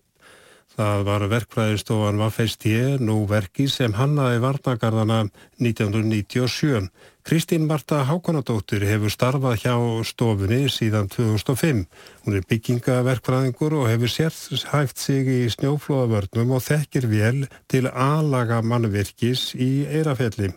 Það 0.73 1.03
var 1.05 1.23
verkfræðistofan 1.29 2.21
Vafest 2.23 2.65
Ég, 2.65 3.01
nú 3.05 3.27
verki 3.29 3.67
sem 3.69 3.93
hannaði 3.93 4.39
varnagarðana 4.41 5.19
1997. 5.61 6.87
Kristín 7.23 7.69
Marta 7.71 8.01
Hákonadóttir 8.03 8.83
hefur 8.83 9.13
starfað 9.15 9.61
hjá 9.63 9.75
stofunni 10.03 10.67
síðan 10.67 11.07
2005. 11.13 11.85
Hún 12.25 12.37
er 12.39 12.47
byggingaverkfræðingur 12.51 13.77
og 13.79 13.87
hefur 13.93 14.11
sérhæft 14.11 14.99
sig 14.99 15.31
í 15.31 15.39
snjóflóðavörnum 15.55 16.51
og 16.59 16.65
þekkir 16.67 17.07
vel 17.13 17.47
til 17.71 17.87
aðlaga 17.87 18.59
mannvirkis 18.67 19.53
í 19.55 19.87
Eirafelli. 19.87 20.51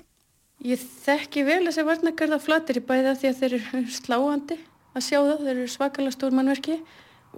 Ég 0.65 0.81
þekki 1.05 1.45
vel 1.45 1.61
þessi 1.67 1.85
varnagarða 1.85 2.41
flatir 2.41 2.81
í 2.81 2.85
bæða 2.89 3.13
því 3.21 3.31
að 3.31 3.39
þeir 3.43 3.57
eru 3.61 3.85
sláandi 3.93 4.59
að 4.97 5.07
sjá 5.07 5.19
það. 5.21 5.41
Þeir 5.45 5.55
eru 5.55 5.71
svakalega 5.77 6.17
stór 6.17 6.37
mannverki 6.39 6.79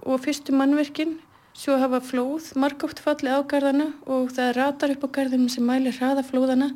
og 0.08 0.22
fyrstu 0.24 0.56
mannverkin 0.56 1.18
Svo 1.58 1.74
hafa 1.74 1.98
flóð 2.04 2.52
margótt 2.54 3.00
fallið 3.02 3.34
á 3.34 3.42
garðana 3.50 3.86
og 4.06 4.28
það 4.30 4.52
ratar 4.54 4.92
upp 4.94 5.08
á 5.10 5.14
garðinum 5.16 5.48
sem 5.50 5.64
mælir 5.66 5.96
hraða 5.96 6.22
flóðana 6.22 6.68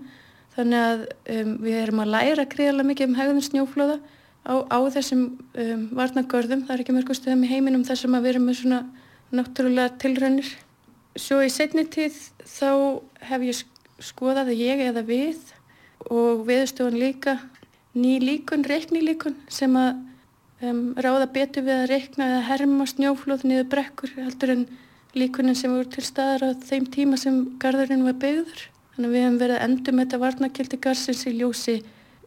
þannig 0.56 0.82
að 0.86 1.04
um, 1.36 1.54
við 1.62 1.78
erum 1.82 2.02
að 2.04 2.12
læra 2.16 2.48
greiðalega 2.50 2.88
mikið 2.90 3.08
um 3.08 3.16
hegðun 3.20 3.46
snjóflóða 3.46 3.96
á, 4.44 4.54
á 4.68 4.78
þessum 4.96 5.24
um, 5.64 5.86
varnagörðum. 5.96 6.66
Það 6.66 6.74
er 6.74 6.84
ekki 6.84 6.96
mörgum 6.96 7.18
stöðum 7.18 7.46
í 7.46 7.52
heiminum 7.52 7.86
þar 7.88 8.02
sem 8.02 8.18
að 8.18 8.26
við 8.26 8.34
erum 8.34 8.46
með 8.50 8.60
svona 8.60 8.82
náttúrulega 9.32 9.96
tilraunir. 10.02 10.52
Svo 11.16 11.40
í 11.44 11.50
setni 11.52 11.86
tíð 11.92 12.18
þá 12.48 12.70
hef 13.28 13.48
ég 13.48 13.64
skoðað 14.02 14.52
að 14.52 14.62
ég 14.62 14.86
eða 14.90 15.02
við 15.06 15.40
og 16.10 16.46
viðstofan 16.48 16.98
líka 16.98 17.36
ný 17.94 18.16
líkun, 18.22 18.64
reikni 18.64 19.02
líkun 19.04 19.36
sem 19.52 19.74
að 19.78 20.00
um, 20.64 20.82
ráða 20.96 21.28
betur 21.32 21.66
við 21.66 21.76
að 21.76 21.90
reikna 21.92 22.28
eða 22.30 22.46
herma 22.48 22.86
snjóflóð 22.88 23.46
niður 23.48 23.68
brekkur 23.74 24.14
heldur 24.16 24.54
en 24.56 24.66
líkunin 25.18 25.58
sem 25.58 25.72
voru 25.72 25.90
til 25.92 26.04
staðar 26.06 26.46
á 26.48 26.50
þeim 26.64 26.88
tíma 26.92 27.18
sem 27.20 27.42
garðurinn 27.62 28.06
var 28.06 28.16
byggður. 28.20 28.68
Þannig 28.92 29.08
að 29.08 29.14
við 29.14 29.24
hefum 29.24 29.38
verið 29.40 29.56
að 29.56 29.66
endum 29.66 30.00
þetta 30.02 30.20
varnakildi 30.22 30.78
garðsins 30.84 31.24
í 31.24 31.34
ljósi 31.38 31.76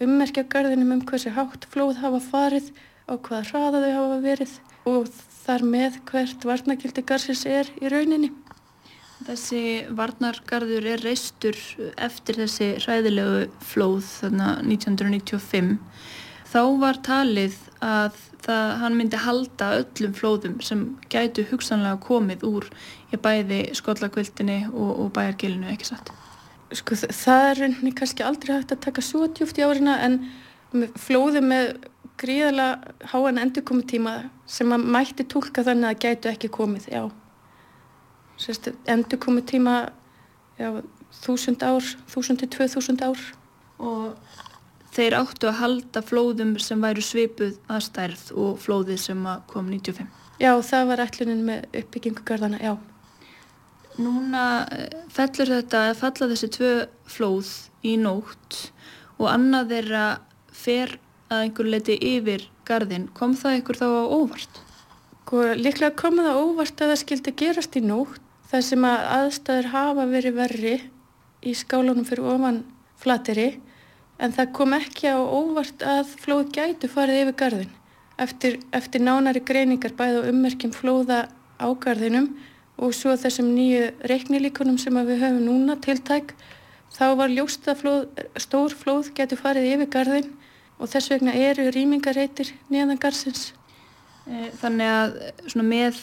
ummerkja 0.01 0.43
garðinum 0.49 0.95
um 0.95 1.03
hversu 1.05 1.33
hátt 1.35 1.67
flóð 1.71 1.99
hafa 2.01 2.21
farið 2.23 2.71
og 3.11 3.21
hvað 3.27 3.51
hraða 3.51 3.83
þau 3.83 3.93
hafa 3.99 4.17
verið 4.23 4.55
og 4.89 5.11
þar 5.45 5.65
með 5.75 5.99
hvert 6.09 6.47
varnakildi 6.49 7.05
garðsins 7.05 7.45
er 7.45 7.69
í 7.77 7.91
rauninni. 7.93 8.31
Þessi 9.25 9.61
varnargarður 9.95 10.89
er 10.95 11.05
reistur 11.05 11.55
eftir 12.01 12.41
þessi 12.41 12.73
hræðilegu 12.83 13.45
flóð 13.63 14.09
þarna 14.09 14.49
1995 14.65 15.77
þá 16.51 16.61
var 16.81 16.99
talið 17.05 17.55
að 17.85 18.19
það, 18.45 18.67
hann 18.81 18.97
myndi 18.97 19.21
halda 19.21 19.71
öllum 19.79 20.13
flóðum 20.17 20.59
sem 20.65 20.85
gætu 21.13 21.45
hugsanlega 21.49 22.01
komið 22.03 22.45
úr 22.47 22.69
í 23.13 23.21
bæði 23.21 23.63
skollakvöldinni 23.77 24.63
og, 24.73 24.91
og 25.05 25.11
bæjargilinu, 25.15 25.69
ekki 25.73 25.93
satt? 25.93 26.13
Sko 26.73 26.97
það 26.97 27.49
er 27.49 27.59
reyni 27.61 27.91
kannski 27.93 28.23
aldrei 28.25 28.55
hægt 28.55 28.73
að 28.73 28.85
taka 28.87 29.03
svo 29.05 29.27
djúft 29.29 29.59
í 29.61 29.65
árina 29.65 29.99
en 30.05 30.23
flóði 30.97 31.43
með 31.45 31.75
gríðala 32.19 32.67
háan 33.11 33.39
endurkomutíma 33.41 34.15
sem 34.49 34.71
að 34.73 34.87
mætti 34.95 35.25
tólka 35.27 35.65
þannig 35.65 35.91
að 35.91 36.01
gætu 36.05 36.31
ekki 36.31 36.51
komið, 36.53 36.87
já. 36.91 37.03
Endurkomutíma, 38.91 39.75
já, 40.59 40.69
þúsund 41.23 41.63
ár, 41.65 41.85
þúsund 42.11 42.41
til 42.41 42.51
tvö 42.55 42.67
þúsund 42.71 43.03
ár. 43.05 43.21
Og 43.83 44.15
þeir 44.95 45.17
áttu 45.19 45.49
að 45.51 45.59
halda 45.59 46.03
flóðum 46.05 46.55
sem 46.63 46.81
væru 46.83 47.03
svipuð 47.03 47.57
að 47.67 47.87
stærð 47.89 48.27
og 48.39 48.59
flóðið 48.63 49.01
sem 49.09 49.25
kom 49.51 49.71
95. 49.71 50.07
Já, 50.39 50.51
það 50.67 50.91
var 50.91 51.03
ætlunin 51.05 51.45
með 51.47 51.79
uppbyggingugarðana, 51.81 52.59
já. 52.63 52.75
Núna 54.01 54.65
eh, 54.75 54.91
fellur 55.13 55.51
þetta 55.57 55.85
að 55.89 55.97
falla 56.01 56.29
þessi 56.31 56.49
tvö 56.57 56.71
flóð 57.07 57.51
í 57.85 57.95
nótt 58.01 58.57
og 59.15 59.29
annað 59.31 59.71
þeirra 59.71 60.05
fer 60.51 60.97
að 61.31 61.43
einhver 61.45 61.69
leiti 61.71 61.95
yfir 62.03 62.47
garðin. 62.67 63.07
Kom 63.15 63.35
það 63.39 63.61
ykkur 63.61 63.79
þá 63.79 63.85
á 63.87 64.03
óvart? 64.11 64.59
Sko, 65.25 65.43
líklega 65.57 65.95
kom 65.97 66.19
það 66.21 66.41
óvart 66.41 66.81
að 66.83 66.91
það 66.91 67.01
skildi 67.01 67.35
gerast 67.39 67.77
í 67.79 67.83
nótt. 67.85 68.19
Það 68.45 68.65
sem 68.67 68.83
að 68.85 69.05
aðstæður 69.15 69.69
hafa 69.71 70.03
verið 70.11 70.35
verri 70.37 70.73
í 71.41 71.53
skálunum 71.57 72.05
fyrir 72.05 72.27
ofan 72.35 72.59
flateri 73.01 73.47
en 74.21 74.35
það 74.35 74.51
kom 74.55 74.75
ekki 74.77 75.09
á 75.11 75.19
óvart 75.19 75.81
að 75.83 76.11
flóð 76.21 76.51
gætu 76.55 76.89
farið 76.91 77.23
yfir 77.23 77.37
garðin. 77.41 77.71
Eftir, 78.21 78.59
eftir 78.71 79.03
nánari 79.03 79.41
greiningar 79.43 79.95
bæði 79.97 80.21
á 80.23 80.29
ummerkjum 80.29 80.75
flóða 80.75 81.25
á 81.59 81.67
garðinum 81.73 82.29
og 82.75 82.93
svo 82.95 83.15
þessum 83.19 83.51
nýju 83.55 83.91
reiknilíkunum 84.11 84.77
sem 84.81 84.95
við 85.07 85.21
höfum 85.23 85.43
núna 85.45 85.77
tiltæk, 85.81 86.33
þá 86.95 87.05
var 87.19 87.31
ljóst 87.31 87.67
að 87.71 87.85
stór 88.39 88.75
flóð 88.75 89.11
gætu 89.15 89.37
farið 89.39 89.71
yfir 89.75 89.91
garðin 89.91 90.33
og 90.79 90.91
þess 90.91 91.11
vegna 91.13 91.35
eru 91.35 91.69
rýmingareitir 91.71 92.51
nýðan 92.71 92.99
garðsins. 92.99 93.53
Eh, 94.25 94.49
þannig 94.57 94.89
að 94.89 95.57
með 95.61 95.99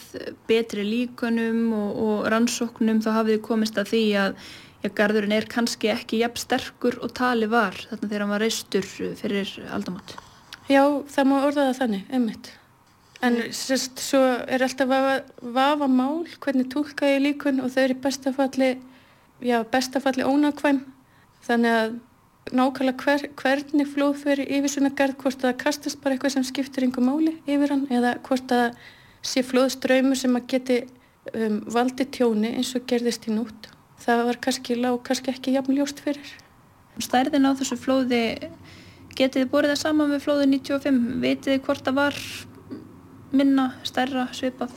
betri 0.47 0.85
líkunum 0.87 1.73
og, 1.75 1.97
og 2.05 2.27
rannsóknum 2.31 3.01
þá 3.03 3.09
hafið 3.19 3.35
þið 3.35 3.45
komist 3.49 3.79
að 3.81 3.89
því 3.91 4.03
að 4.21 4.37
já, 4.79 4.89
garðurinn 4.95 5.35
er 5.35 5.49
kannski 5.51 5.91
ekki 5.91 6.21
jafn 6.23 6.39
sterkur 6.39 7.01
og 7.03 7.11
tali 7.17 7.49
var 7.51 7.75
þarna 7.89 8.07
þegar 8.07 8.25
hann 8.25 8.35
var 8.37 8.45
reistur 8.45 8.87
fyrir 8.87 9.53
aldamot. 9.75 10.15
Já, 10.71 10.83
það 11.11 11.29
má 11.29 11.37
orða 11.41 11.67
það 11.67 11.79
þannig, 11.81 12.05
ummitt. 12.15 12.53
En 13.23 13.37
sérst, 13.55 14.01
svo 14.03 14.19
er 14.51 14.65
alltaf 14.65 14.89
vafa, 15.55 15.87
mál 15.87 16.25
hvernig 16.43 16.67
tólka 16.73 17.07
ég 17.07 17.21
líkun 17.23 17.61
og 17.63 17.71
þau 17.71 17.83
eru 17.85 17.99
bestafalli, 18.03 18.71
já, 19.39 19.61
bestafalli 19.71 20.25
ónakvæm. 20.27 20.81
Þannig 21.47 21.77
að 21.77 21.93
nákvæmlega 22.51 23.05
hver, 23.05 23.27
hvernig 23.39 23.87
flóð 23.93 24.17
fyrir 24.25 24.51
yfir 24.57 24.73
svona 24.73 24.91
garð, 24.97 25.15
hvort 25.23 25.39
það 25.39 25.61
kastast 25.63 26.01
bara 26.03 26.17
eitthvað 26.17 26.35
sem 26.35 26.47
skiptir 26.49 26.83
einhver 26.83 27.05
máli 27.05 27.37
yfir 27.47 27.71
hann 27.71 27.85
eða 27.87 28.17
hvort 28.27 28.49
það 28.51 28.75
sé 29.23 29.45
flóðströymur 29.47 30.19
sem 30.19 30.35
að 30.35 30.49
geti 30.51 30.81
um, 31.31 31.61
valdi 31.71 32.09
tjóni 32.11 32.51
eins 32.57 32.73
og 32.75 32.83
gerðist 32.91 33.29
í 33.31 33.37
nótt 33.37 33.71
það 34.03 34.23
var 34.27 34.39
kannski 34.43 34.77
lág, 34.77 34.97
kannski 35.07 35.31
ekki 35.33 35.53
jafn 35.55 35.77
ljóst 35.77 36.01
fyrir. 36.03 36.31
Stærðin 37.01 37.47
á 37.47 37.51
þessu 37.57 37.77
flóði, 37.79 38.23
getið 39.15 39.43
þið 39.43 39.51
borið 39.53 39.73
það 39.73 39.81
saman 39.81 40.11
við 40.13 40.25
flóði 40.25 40.49
95? 40.51 40.99
Vitið 41.23 41.53
þið 41.53 41.63
hvort 41.67 41.87
það 41.87 41.99
var 41.99 42.19
minna, 43.33 43.71
stærra, 43.87 44.27
svipað? 44.35 44.73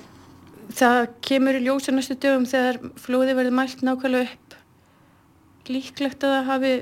Það 0.76 1.00
kemur 1.24 1.58
í 1.58 1.62
ljósa 1.66 1.94
næstu 1.94 2.16
dögum 2.18 2.46
þegar 2.48 2.80
flóði 2.98 3.36
verður 3.38 3.56
mælt 3.58 3.84
nákvæmlega 3.86 4.32
upp. 4.32 4.56
Líklegt 5.70 6.24
að 6.26 6.34
það 6.34 6.50
hafi 6.50 6.72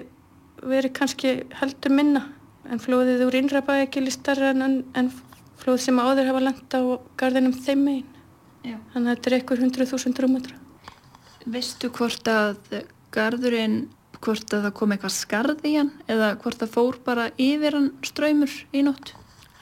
verið 0.64 0.94
kannski 0.96 1.34
heldur 1.58 1.94
minna 1.94 2.24
en 2.70 2.80
flóðið 2.80 3.26
úr 3.26 3.37
innræpa 3.37 3.76
ekki 3.82 4.02
listar 4.04 4.40
en, 4.50 4.82
en 4.96 5.10
flóð 5.60 5.82
sem 5.84 6.00
áður 6.00 6.30
hafa 6.30 6.44
landa 6.46 6.80
á 6.80 6.84
gardinum 7.20 7.56
þeim 7.56 7.84
megin. 7.84 8.06
Já. 8.64 8.78
Þannig 8.94 9.10
að 9.10 9.16
þetta 9.16 9.30
er 9.30 9.37
eitthvað 9.38 9.66
100.000 9.66 10.24
rúmundra. 10.24 10.60
Veistu 11.44 11.90
hvort 11.92 12.30
að 12.32 12.78
gardurinn, 13.12 13.82
hvort 14.24 14.56
að 14.56 14.64
það 14.68 14.76
kom 14.78 14.94
eitthvað 14.94 15.14
skarð 15.18 15.66
í 15.68 15.74
hann 15.76 15.92
eða 16.08 16.30
hvort 16.40 16.62
það 16.62 16.72
fór 16.78 16.98
bara 17.04 17.28
yfir 17.37 17.76
hann 17.76 17.90
ströymur 18.06 18.54
í 18.72 18.84
nótt? 18.87 19.12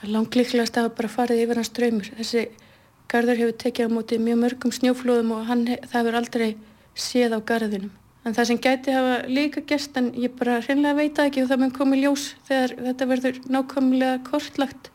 Langlíklegast 0.09 0.77
að 0.79 0.93
bara 0.97 1.11
farið 1.11 1.43
yfir 1.45 1.59
hann 1.59 1.67
ströymur. 1.67 2.11
Þessi 2.19 2.45
gardur 3.11 3.39
hefur 3.39 3.57
tekið 3.63 3.91
á 3.91 3.95
móti 3.95 4.19
mjög 4.19 4.39
mörgum 4.41 4.73
snjóflóðum 4.75 5.35
og 5.37 5.45
hann, 5.47 5.67
það 5.67 5.99
hefur 5.99 6.17
aldrei 6.19 6.49
séð 6.95 7.37
á 7.37 7.39
gardinum. 7.45 7.91
En 8.23 8.35
það 8.35 8.49
sem 8.49 8.59
gæti 8.63 8.95
hafa 8.95 9.15
líka 9.27 9.63
gert 9.67 9.97
en 9.99 10.11
ég 10.15 10.35
bara 10.39 10.61
hreinlega 10.63 10.95
veit 10.95 11.19
ekki 11.19 11.43
og 11.43 11.49
það 11.51 11.61
mun 11.63 11.73
komið 11.75 12.03
ljós 12.05 12.27
þegar 12.47 12.75
þetta 12.85 13.07
verður 13.09 13.39
nákvæmlega 13.51 14.19
kortlagt 14.29 14.91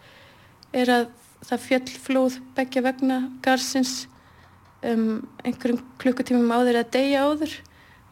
er 0.72 0.92
að 0.92 1.08
það 1.48 1.64
fjall 1.66 1.90
flóð 2.06 2.38
begja 2.56 2.84
vegna 2.84 3.18
garsins 3.44 3.94
um, 4.82 5.20
einhverjum 5.44 5.82
klukkutímum 6.00 6.52
áður 6.56 6.80
að 6.82 6.92
deyja 6.96 7.26
áður 7.28 7.54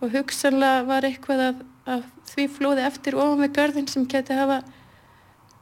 og 0.02 0.12
hugsanlega 0.12 0.85
var 0.88 1.09
eitthvað 1.09 1.42
að, 1.46 1.64
að 1.96 2.06
því 2.30 2.46
flóði 2.59 2.87
eftir 2.87 3.16
ofan 3.16 3.42
við 3.44 3.54
garðin 3.56 3.90
sem 3.90 4.06
geti 4.11 4.37
hafa 4.37 4.61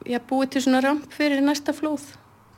já, 0.05 0.19
búið 0.29 0.53
til 0.55 0.65
svona 0.67 0.83
ramp 0.85 1.09
fyrir 1.13 1.43
næsta 1.43 1.73
flóð 1.75 2.13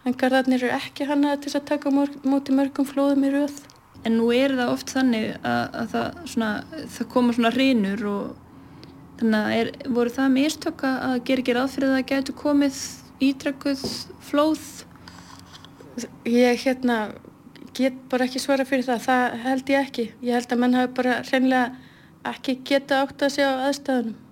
en 0.07 0.15
garðarnir 0.15 0.61
eru 0.63 0.75
ekki 0.77 1.07
hannaði 1.09 1.47
til 1.47 1.57
að 1.57 1.67
taka 1.71 1.91
múti 1.91 2.55
mörgum 2.55 2.87
flóðum 2.87 3.25
í 3.27 3.33
rauð 3.33 3.65
En 4.07 4.17
nú 4.19 4.29
er 4.31 4.53
það 4.55 4.73
oft 4.73 4.91
þannig 4.93 5.31
að, 5.41 5.63
að 5.81 5.87
það, 5.93 6.19
svona, 6.31 6.49
það 6.95 7.07
koma 7.13 7.33
svona 7.35 7.53
hrínur 7.55 8.03
og 8.07 8.27
þannig 9.19 9.39
að 9.39 9.55
er, 9.57 9.71
voru 9.97 10.13
það 10.13 10.35
mistökka 10.35 10.91
að 11.07 11.15
gera 11.27 11.43
ekki 11.43 11.55
ráð 11.57 11.73
fyrir 11.73 11.91
það 11.91 12.01
að 12.01 12.11
getur 12.11 12.37
komið 12.41 12.81
ítrekkuð 13.27 13.83
flóð? 14.29 14.67
Ég 16.29 16.61
hérna 16.61 16.99
get 17.77 17.97
bara 18.11 18.27
ekki 18.29 18.41
svara 18.41 18.67
fyrir 18.69 18.85
það, 18.85 19.03
það 19.07 19.35
held 19.47 19.73
ég 19.73 19.89
ekki. 19.89 20.07
Ég 20.21 20.37
held 20.37 20.53
að 20.53 20.63
mann 20.63 20.77
hafi 20.77 20.93
bara 21.01 21.19
hreinlega 21.25 22.31
ekki 22.31 22.59
geta 22.67 23.01
átt 23.03 23.27
að 23.27 23.35
segja 23.35 23.51
á 23.57 23.65
aðstæðunum. 23.67 24.26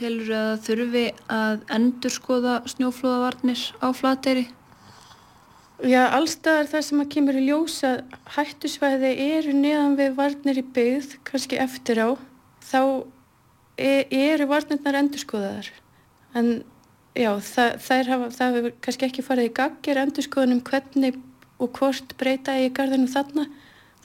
Telur 0.00 0.30
að 0.32 0.54
þurfi 0.64 1.04
að 1.28 1.62
endur 1.76 2.12
skoða 2.14 2.54
snjóflóðavarnir 2.72 3.62
á 3.84 3.88
flateri? 3.96 4.46
Já, 5.80 6.10
allstaðar 6.12 6.68
það 6.68 6.82
sem 6.84 7.00
að 7.00 7.10
kemur 7.14 7.36
í 7.40 7.42
ljósa 7.46 7.90
hættusvæði 8.34 9.10
eru 9.30 9.54
neðan 9.56 9.96
við 9.96 10.10
varnir 10.18 10.60
í 10.60 10.64
byggð, 10.76 11.14
kannski 11.24 11.56
eftir 11.60 12.00
á, 12.04 12.08
þá 12.68 12.80
e, 13.80 14.04
eru 14.12 14.48
varnirnar 14.50 14.98
endurskoðaðar. 15.00 15.70
En 16.36 16.50
já, 17.16 17.32
það, 17.32 17.78
það, 17.86 18.10
hafa, 18.12 18.28
það 18.36 18.58
hefur 18.58 18.76
kannski 18.84 19.08
ekki 19.08 19.24
farið 19.24 19.48
í 19.48 19.54
gaggir 19.56 20.02
endurskoðunum 20.04 20.62
hvernig 20.68 21.16
og 21.60 21.72
hvort 21.80 22.16
breyta 22.20 22.58
í 22.60 22.68
gardinu 22.76 23.08
þarna. 23.08 23.48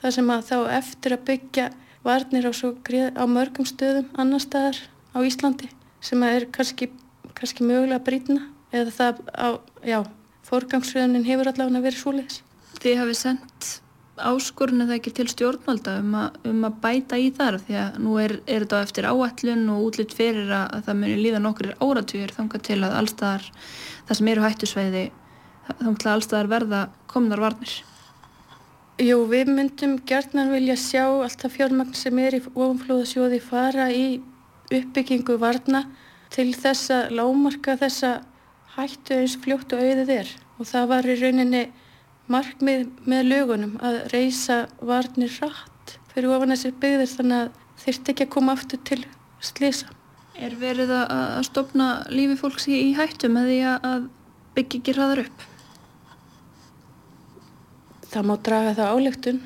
Það 0.00 0.16
sem 0.16 0.32
að 0.32 0.48
þá 0.48 0.56
eftir 0.78 1.16
að 1.16 1.26
byggja 1.28 1.70
varnir 2.06 2.48
á, 2.48 2.52
grið, 2.88 3.08
á 3.20 3.24
mörgum 3.28 3.68
stöðum 3.68 4.08
annar 4.16 4.44
staðar 4.44 4.80
á 5.16 5.18
Íslandi 5.24 5.70
sem 6.04 6.22
er 6.28 6.46
kannski, 6.52 6.90
kannski 7.34 7.64
mögulega 7.64 8.04
brítna 8.04 8.44
eða 8.74 8.92
það 8.92 9.24
á, 9.32 9.48
já, 9.86 9.98
Fórgangsröðunin 10.46 11.26
hefur 11.26 11.48
allavega 11.50 11.82
verið 11.82 11.98
svoleiðis. 11.98 12.42
Þið 12.78 13.00
hafið 13.00 13.18
sendt 13.18 13.70
áskorun 14.16 14.84
eða 14.84 14.96
ekki 14.96 15.12
til 15.16 15.26
stjórnvalda 15.28 15.98
um, 16.00 16.14
a, 16.16 16.28
um 16.48 16.62
að 16.68 16.78
bæta 16.84 17.18
í 17.20 17.28
þar 17.36 17.58
því 17.66 17.76
að 17.80 17.98
nú 18.04 18.14
er, 18.22 18.38
er 18.46 18.64
þetta 18.64 18.82
eftir 18.86 19.08
áætlun 19.10 19.66
og 19.74 19.88
útlitt 19.88 20.14
fyrir 20.16 20.48
að, 20.48 20.70
að 20.78 20.86
það 20.86 21.00
muni 21.02 21.18
líða 21.20 21.42
nokkur 21.44 21.72
áratugir 21.82 22.32
þangað 22.36 22.64
til 22.70 22.78
að 22.86 22.96
allstaðar 23.00 23.50
það 24.06 24.20
sem 24.20 24.30
eru 24.32 24.46
hættusveiði 24.46 25.04
þangað 25.66 25.98
til 25.98 26.08
að 26.08 26.14
allstaðar 26.14 26.50
verða 26.54 26.80
komnar 27.10 27.42
varnir. 27.42 27.74
Jú, 29.02 29.18
við 29.28 29.50
myndum 29.52 29.98
gertnar 30.08 30.48
vilja 30.48 30.78
sjá 30.80 31.04
alltaf 31.04 31.52
fjármagn 31.52 31.92
sem 31.98 32.16
er 32.22 32.38
í 32.38 32.40
ofanflóðasjóði 32.46 33.42
fara 33.44 33.90
í 33.92 34.06
uppbyggingu 34.70 35.38
varna 35.40 35.84
til 36.34 36.50
þess 36.56 36.90
að 36.94 37.16
lámarka 37.20 37.76
þessa 37.80 38.12
hættu 38.76 39.20
eins 39.20 39.36
fljótt 39.40 39.72
og 39.72 39.82
auðið 39.82 40.12
er 40.16 40.32
og 40.58 40.68
það 40.68 40.88
var 40.92 41.08
í 41.08 41.18
rauninni 41.20 41.62
markmið 42.32 42.86
með 43.06 43.28
lögunum 43.30 43.76
að 43.84 44.00
reysa 44.12 44.64
varnir 44.82 45.32
rætt 45.42 45.96
fyrir 46.12 46.32
ofan 46.34 46.54
þessi 46.54 46.72
byggðir 46.82 47.12
þannig 47.12 47.44
að 47.44 47.62
þyrst 47.84 48.10
ekki 48.12 48.26
að 48.26 48.32
koma 48.34 48.56
aftur 48.56 48.80
til 48.88 49.02
slisa. 49.44 49.92
Er 50.36 50.56
verið 50.60 50.90
að 50.96 51.42
stopna 51.48 51.88
lífi 52.12 52.36
fólks 52.40 52.66
í 52.68 52.92
hættu 52.96 53.30
með 53.32 53.50
því 53.52 53.58
að 53.70 54.08
byggja 54.56 54.80
ekki 54.80 54.96
hraðar 54.96 55.22
upp? 55.26 55.44
Það 58.10 58.28
má 58.28 58.34
draga 58.48 58.74
það 58.76 58.92
álegtun. 58.96 59.40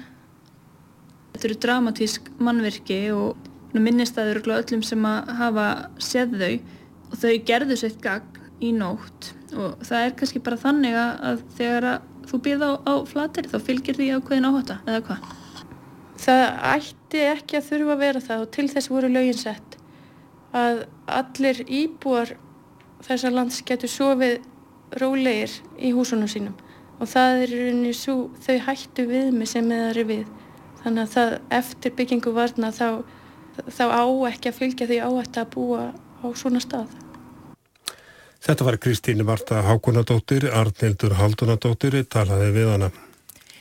Þetta 1.34 1.48
eru 1.48 1.58
dramatísk 1.66 2.32
mannverki 2.42 3.00
og 3.14 3.49
minnist 3.78 4.18
að 4.18 4.24
það 4.24 4.34
eru 4.34 4.54
öllum 4.56 4.82
sem 4.82 5.04
að 5.06 5.32
hafa 5.38 5.66
séð 6.02 6.38
þau 6.40 6.54
og 7.10 7.18
þau 7.22 7.34
gerðu 7.46 7.76
sér 7.78 7.98
gagn 8.02 8.40
í 8.60 8.72
nótt. 8.76 9.32
Og 9.54 9.82
það 9.86 10.04
er 10.04 10.16
kannski 10.18 10.42
bara 10.42 10.60
þannig 10.60 10.96
að 10.98 11.44
þegar 11.58 11.88
að 11.94 12.08
þú 12.30 12.40
býrð 12.44 12.66
á, 12.66 12.72
á 12.86 12.94
flatir 13.06 13.48
þá 13.50 13.58
fylgir 13.66 13.98
því 13.98 14.10
ákveðin 14.18 14.48
áhata 14.50 14.78
eða 14.86 15.02
hvað? 15.08 15.30
Það 16.20 16.44
ætti 16.74 17.22
ekki 17.30 17.58
að 17.58 17.68
þurfa 17.70 17.94
að 17.94 18.02
vera 18.04 18.24
það 18.26 18.44
og 18.44 18.50
til 18.56 18.66
þess 18.70 18.90
voru 18.92 19.10
lögin 19.10 19.38
sett 19.38 19.76
að 20.56 20.82
allir 21.10 21.62
íbúar 21.66 22.34
þessar 23.06 23.34
lands 23.34 23.62
getur 23.66 23.90
sofið 23.90 24.40
rólegir 25.00 25.54
í 25.78 25.92
húsunum 25.94 26.28
sínum. 26.30 26.56
Og 27.00 27.08
það 27.08 27.44
er 27.44 27.54
rauninni 27.54 27.94
svo 27.96 28.16
þau 28.44 28.58
hættu 28.66 29.06
við 29.08 29.30
mig 29.32 29.48
sem 29.48 29.68
það 29.70 29.86
eru 29.92 30.04
við. 30.10 30.26
Þannig 30.82 31.02
að 31.06 31.14
það 31.14 31.34
eftir 31.60 31.94
byggingu 31.96 32.32
varna 32.36 32.70
þá, 32.74 32.88
þá 33.68 33.84
á 33.92 34.04
ekki 34.30 34.50
að 34.50 34.58
fylgja 34.58 34.88
því 34.90 34.98
áhætt 35.04 35.40
að 35.42 35.52
búa 35.54 35.84
á 35.92 36.26
svona 36.36 36.62
stað. 36.62 36.88
Þetta 38.40 38.64
var 38.64 38.78
Kristíni 38.80 39.24
Marta 39.26 39.60
Hákunadóttir, 39.66 40.48
Arnildur 40.48 41.18
Haldunadóttir, 41.18 41.98
talaði 42.08 42.52
við 42.56 42.70
hana. 42.72 42.88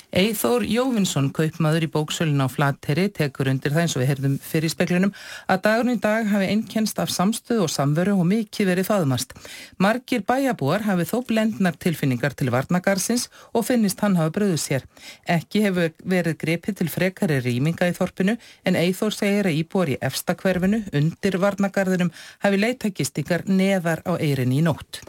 Eithór 0.10 0.64
Jóvinsson, 0.66 1.28
kaupmaður 1.30 1.84
í 1.86 1.88
bóksölun 1.94 2.42
á 2.42 2.50
Flatteri, 2.50 3.12
tekur 3.14 3.52
undir 3.52 3.76
það 3.76 3.84
eins 3.84 3.94
og 3.94 4.02
við 4.02 4.08
heyrðum 4.10 4.38
fyrir 4.42 4.72
speklunum 4.74 5.12
að 5.46 5.60
dagurinn 5.68 6.00
í 6.00 6.02
dag 6.02 6.26
hafi 6.32 6.48
einnkenst 6.50 6.98
af 7.04 7.12
samstöð 7.14 7.62
og 7.68 7.70
samveru 7.70 8.16
og 8.18 8.26
mikið 8.32 8.72
verið 8.72 8.88
faðmast. 8.88 9.36
Margir 9.78 10.24
bæjabúar 10.26 10.88
hafi 10.88 11.06
þó 11.12 11.22
blendnar 11.30 11.78
tilfinningar 11.78 12.34
til 12.34 12.50
varnagarsins 12.50 13.28
og 13.54 13.68
finnist 13.70 14.02
hann 14.02 14.18
hafa 14.18 14.34
bröðu 14.34 14.58
sér. 14.58 14.90
Ekki 15.30 15.62
hefur 15.68 15.94
verið 16.02 16.40
grepið 16.42 16.82
til 16.82 16.90
frekari 16.90 17.38
rýminga 17.46 17.92
í 17.92 17.94
þorpinu 17.94 18.40
en 18.66 18.82
Eithór 18.82 19.14
segir 19.14 19.46
að 19.46 19.62
íbúar 19.62 19.94
í 19.94 20.00
efstakverfinu 20.02 20.88
undir 20.90 21.38
varnagarðinum 21.38 22.10
hafi 22.42 22.64
leittakistingar 22.66 23.46
neðar 23.46 24.02
á 24.10 24.18
eirinni 24.18 24.58
í 24.58 24.66
nótt. 24.66 25.04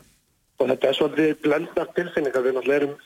Og 0.60 0.68
þetta 0.68 0.90
er 0.90 0.98
svolítið 0.98 1.38
blendnar 1.46 1.88
tilfinningar 1.96 2.44
við 2.44 2.58
náttúrulega 2.58 2.82
erum 2.82 2.98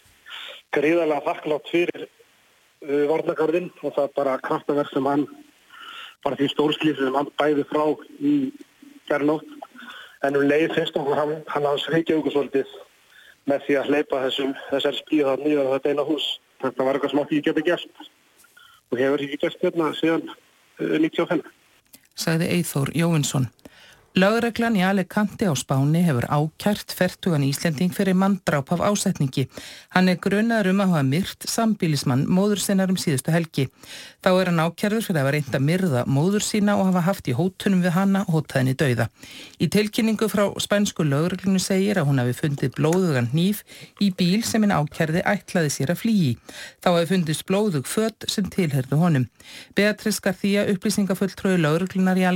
gríðarlega 0.74 1.24
þakklátt 1.28 1.72
fyrir 1.72 2.04
uh, 2.04 3.04
varnakarðinn 3.10 3.70
og 3.82 3.94
það 3.96 4.14
bara 4.18 4.38
kraftaverk 4.44 4.92
sem 4.92 5.08
hann 5.08 5.26
bara 6.24 6.38
því 6.40 6.50
stórslýf 6.52 7.00
sem 7.00 7.18
hann 7.18 7.30
bæði 7.40 7.66
frá 7.70 7.84
í 8.20 8.34
gerðnótt 9.10 9.48
en 10.24 10.38
um 10.40 10.46
leið 10.48 10.72
finnst 10.76 10.96
okkur 10.96 11.18
hann, 11.20 11.34
hann 11.52 11.68
hans 11.68 11.84
reykja 11.92 12.18
okkur 12.20 12.32
svolítið 12.32 12.76
með 13.50 13.66
því 13.66 13.76
að 13.76 13.90
hleypa 13.92 14.22
þessum 14.24 14.54
þessar 14.70 14.96
spíða 14.96 15.34
nýja 15.42 15.66
þetta 15.74 15.92
eina 15.92 16.06
hús. 16.08 16.28
Þetta 16.64 16.86
var 16.86 16.96
eitthvað 16.96 17.12
sem 17.12 17.20
ekki 17.20 17.40
geti 17.44 17.64
gert 17.66 18.06
og 18.94 19.00
hefur 19.02 19.24
ekki 19.26 19.40
gert 19.42 19.66
hérna 19.66 19.90
síðan 19.98 20.24
uh, 20.30 20.96
95 21.02 21.44
Sagði 22.14 22.48
Eithór 22.54 22.92
Jóvinsson 22.94 23.48
Lögreglan 24.14 24.76
í 24.78 24.82
Alicante 24.86 25.48
á 25.50 25.54
Spáni 25.58 26.04
hefur 26.06 26.28
ákjært 26.30 26.92
fertugan 26.94 27.42
Íslending 27.42 27.90
fyrir 27.90 28.14
manndráp 28.14 28.68
af 28.70 28.82
ásetningi. 28.86 29.48
Hann 29.90 30.06
er 30.06 30.20
grunnaður 30.22 30.68
um 30.70 30.82
að 30.84 30.92
hafa 30.92 31.06
myrt 31.08 31.46
sambílismann 31.50 32.22
móður 32.30 32.62
sinnar 32.62 32.92
um 32.94 32.98
síðustu 33.00 33.34
helgi. 33.34 33.64
Þá 34.22 34.28
er 34.30 34.50
hann 34.52 34.62
ákjærður 34.62 35.02
fyrir 35.08 35.18
að 35.18 35.24
hafa 35.24 35.32
reynda 35.34 35.60
myrða 35.66 36.04
móður 36.06 36.46
sína 36.46 36.76
og 36.78 36.92
hafa 36.92 37.02
haft 37.08 37.26
í 37.26 37.34
hótunum 37.34 37.82
við 37.82 37.96
hanna 37.96 38.22
hótaðinni 38.28 38.76
dauða. 38.78 39.08
Í 39.58 39.66
tilkynningu 39.74 40.30
frá 40.30 40.44
spænsku 40.62 41.02
lögreglunu 41.02 41.58
segir 41.58 41.98
að 41.98 42.12
hún 42.12 42.22
hafi 42.22 42.38
fundið 42.38 42.78
blóðugan 42.78 43.32
hníf 43.34 43.64
í 43.98 44.12
bíl 44.14 44.46
sem 44.46 44.62
hinn 44.62 44.76
ákjærði 44.78 45.26
ætlaði 45.26 45.74
sér 45.74 45.90
að 45.90 46.04
flýji. 46.04 46.30
Þá 46.78 46.88
hafi 46.92 47.10
fundist 47.16 47.48
blóðug 47.50 47.90
fött 47.90 48.30
sem 48.30 48.46
tilherðu 48.46 49.02
honum. 49.02 49.26
Beatrice 49.74 50.22
García, 50.22 50.68
upplýsingafulltröðu 50.70 51.58
lögreglunar 51.66 52.22
í 52.22 52.30